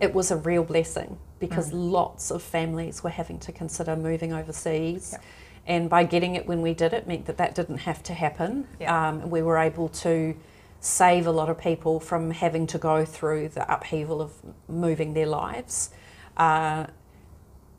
it 0.00 0.14
was 0.14 0.30
a 0.30 0.36
real 0.36 0.64
blessing 0.64 1.18
because 1.40 1.72
Mm. 1.72 1.90
lots 1.90 2.30
of 2.30 2.42
families 2.42 3.02
were 3.02 3.10
having 3.10 3.38
to 3.40 3.50
consider 3.52 3.96
moving 3.96 4.32
overseas. 4.32 5.10
Yeah. 5.14 5.18
And 5.66 5.90
by 5.90 6.04
getting 6.04 6.36
it 6.36 6.46
when 6.46 6.62
we 6.62 6.74
did, 6.74 6.92
it 6.92 7.06
meant 7.08 7.26
that 7.26 7.36
that 7.38 7.54
didn't 7.54 7.78
have 7.78 8.02
to 8.04 8.14
happen. 8.14 8.68
Yeah. 8.78 9.08
Um, 9.08 9.30
we 9.30 9.42
were 9.42 9.58
able 9.58 9.88
to 9.88 10.36
save 10.80 11.26
a 11.26 11.30
lot 11.30 11.48
of 11.50 11.58
people 11.58 12.00
from 12.00 12.30
having 12.30 12.66
to 12.68 12.78
go 12.78 13.04
through 13.04 13.48
the 13.48 13.70
upheaval 13.72 14.20
of 14.22 14.32
moving 14.68 15.14
their 15.14 15.26
lives. 15.26 15.90
Uh, 16.36 16.86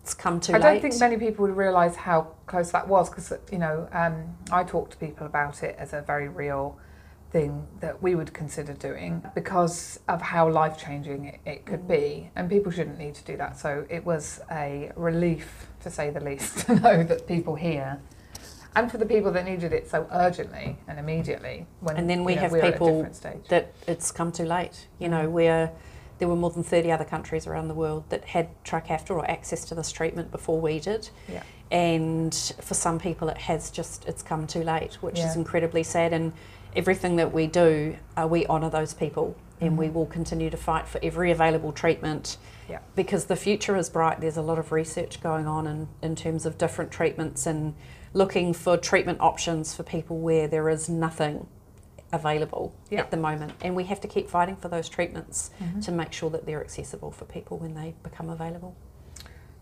it's 0.03 0.13
come 0.13 0.39
too 0.39 0.53
I 0.53 0.57
late. 0.57 0.63
don't 0.63 0.81
think 0.81 0.99
many 0.99 1.17
people 1.17 1.45
would 1.45 1.55
realise 1.55 1.95
how 1.95 2.27
close 2.47 2.71
that 2.71 2.87
was 2.87 3.09
because, 3.09 3.33
you 3.51 3.57
know, 3.59 3.87
um, 3.91 4.35
I 4.51 4.63
talk 4.63 4.89
to 4.91 4.97
people 4.97 5.25
about 5.27 5.61
it 5.63 5.75
as 5.77 5.93
a 5.93 6.01
very 6.01 6.27
real 6.27 6.77
thing 7.31 7.65
that 7.79 8.01
we 8.01 8.15
would 8.15 8.33
consider 8.33 8.73
doing 8.73 9.23
because 9.33 9.99
of 10.07 10.21
how 10.21 10.49
life 10.49 10.77
changing 10.77 11.25
it, 11.25 11.39
it 11.45 11.65
could 11.65 11.87
be. 11.87 11.93
Mm. 11.95 12.29
And 12.35 12.49
people 12.49 12.71
shouldn't 12.71 12.97
need 12.99 13.15
to 13.15 13.23
do 13.23 13.37
that. 13.37 13.57
So 13.57 13.85
it 13.89 14.05
was 14.05 14.41
a 14.51 14.91
relief, 14.95 15.67
to 15.83 15.89
say 15.89 16.09
the 16.09 16.19
least, 16.19 16.59
to 16.67 16.75
know 16.75 17.03
that 17.03 17.27
people 17.27 17.55
here. 17.55 17.99
And 18.75 18.89
for 18.89 18.97
the 18.97 19.05
people 19.05 19.31
that 19.31 19.45
needed 19.45 19.73
it 19.73 19.89
so 19.89 20.07
urgently 20.11 20.77
and 20.87 20.97
immediately, 20.99 21.65
when 21.81 21.97
And 21.97 22.09
then 22.09 22.23
we 22.23 22.33
you 22.33 22.35
know, 22.37 22.41
have 22.43 22.51
we're 22.51 22.71
people 22.71 22.87
at 22.87 22.91
a 22.91 22.95
different 22.95 23.15
stage. 23.15 23.47
that 23.49 23.73
it's 23.87 24.11
come 24.11 24.31
too 24.31 24.45
late. 24.45 24.87
You 24.99 25.09
know, 25.09 25.27
mm. 25.27 25.31
where 25.31 25.71
there 26.19 26.27
were 26.27 26.35
more 26.35 26.51
than 26.51 26.63
30 26.63 26.91
other 26.91 27.03
countries 27.03 27.47
around 27.47 27.67
the 27.67 27.73
world 27.73 28.03
that 28.09 28.23
had 28.25 28.47
Trikafta 28.63 29.11
or 29.11 29.29
access 29.29 29.65
to 29.65 29.75
this 29.75 29.91
treatment 29.91 30.31
before 30.31 30.61
we 30.61 30.79
did. 30.79 31.09
Yeah. 31.27 31.43
And 31.71 32.33
for 32.61 32.73
some 32.73 32.99
people, 32.99 33.27
it 33.29 33.37
has 33.37 33.71
just, 33.71 34.05
it's 34.05 34.21
come 34.21 34.45
too 34.45 34.63
late, 34.63 34.95
which 35.01 35.17
Yeah. 35.17 35.29
is 35.29 35.35
incredibly 35.35 35.83
sad. 35.83 36.13
And 36.13 36.33
everything 36.75 37.15
that 37.17 37.33
we 37.33 37.47
do, 37.47 37.97
uh, 38.17 38.27
we 38.27 38.45
honour 38.47 38.69
those 38.69 38.93
people 38.93 39.35
and 39.59 39.77
we 39.77 39.89
will 39.89 40.05
continue 40.07 40.49
to 40.49 40.57
fight 40.57 40.87
for 40.87 40.99
every 41.03 41.29
available 41.31 41.71
treatment 41.71 42.37
Yeah. 42.67 42.79
because 42.95 43.25
the 43.25 43.35
future 43.35 43.75
is 43.75 43.89
bright. 43.89 44.19
There's 44.19 44.37
a 44.37 44.41
lot 44.41 44.57
of 44.57 44.71
research 44.71 45.21
going 45.21 45.45
on 45.47 45.67
in, 45.67 45.87
in 46.01 46.15
terms 46.15 46.45
of 46.45 46.57
different 46.57 46.89
treatments 46.91 47.45
and 47.45 47.75
looking 48.13 48.53
for 48.53 48.75
treatment 48.75 49.19
options 49.21 49.75
for 49.75 49.83
people 49.83 50.17
where 50.17 50.47
there 50.47 50.67
is 50.67 50.89
nothing 50.89 51.45
available 52.11 52.73
Yeah. 52.89 53.01
at 53.01 53.11
the 53.11 53.17
moment. 53.17 53.53
And 53.61 53.75
we 53.75 53.83
have 53.85 54.01
to 54.01 54.07
keep 54.07 54.29
fighting 54.29 54.55
for 54.55 54.67
those 54.67 54.89
treatments 54.89 55.51
to 55.83 55.91
make 55.91 56.11
sure 56.11 56.29
that 56.31 56.45
they're 56.45 56.61
accessible 56.61 57.11
for 57.11 57.25
people 57.25 57.57
when 57.59 57.73
they 57.75 57.93
become 58.03 58.29
available. 58.29 58.75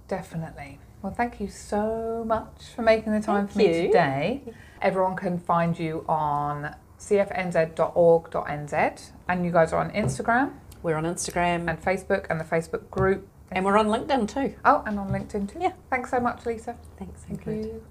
Definitely. 0.07 0.79
Well, 1.01 1.13
thank 1.13 1.39
you 1.39 1.47
so 1.47 2.23
much 2.25 2.69
for 2.75 2.81
making 2.81 3.13
the 3.13 3.21
time 3.21 3.47
Thank 3.47 3.51
for 3.51 3.57
me 3.59 3.81
you. 3.81 3.87
today. 3.87 4.41
Everyone 4.81 5.15
can 5.15 5.37
find 5.37 5.77
you 5.77 6.03
on 6.09 6.73
cfnz.org.nz 6.99 9.11
and 9.27 9.45
you 9.45 9.51
guys 9.51 9.73
are 9.73 9.79
on 9.79 9.89
Instagram 9.91 10.53
We're 10.83 10.95
on 10.97 11.05
Instagram 11.05 11.69
and 11.69 11.81
Facebook 11.81 12.27
and 12.29 12.39
the 12.39 12.43
Facebook 12.45 12.89
group. 12.91 13.27
and 13.51 13.65
we're 13.65 13.77
on 13.77 13.87
LinkedIn 13.87 14.27
too. 14.33 14.55
Oh, 14.63 14.83
and 14.85 14.99
on 14.99 15.09
LinkedIn 15.09 15.51
too. 15.51 15.59
Yeah. 15.59 15.73
Thanks 15.89 16.11
so 16.11 16.19
much, 16.19 16.45
Lisa. 16.45 16.75
Thanks, 16.97 17.21
Thank 17.27 17.43
Ingrid. 17.45 17.63
you. 17.65 17.83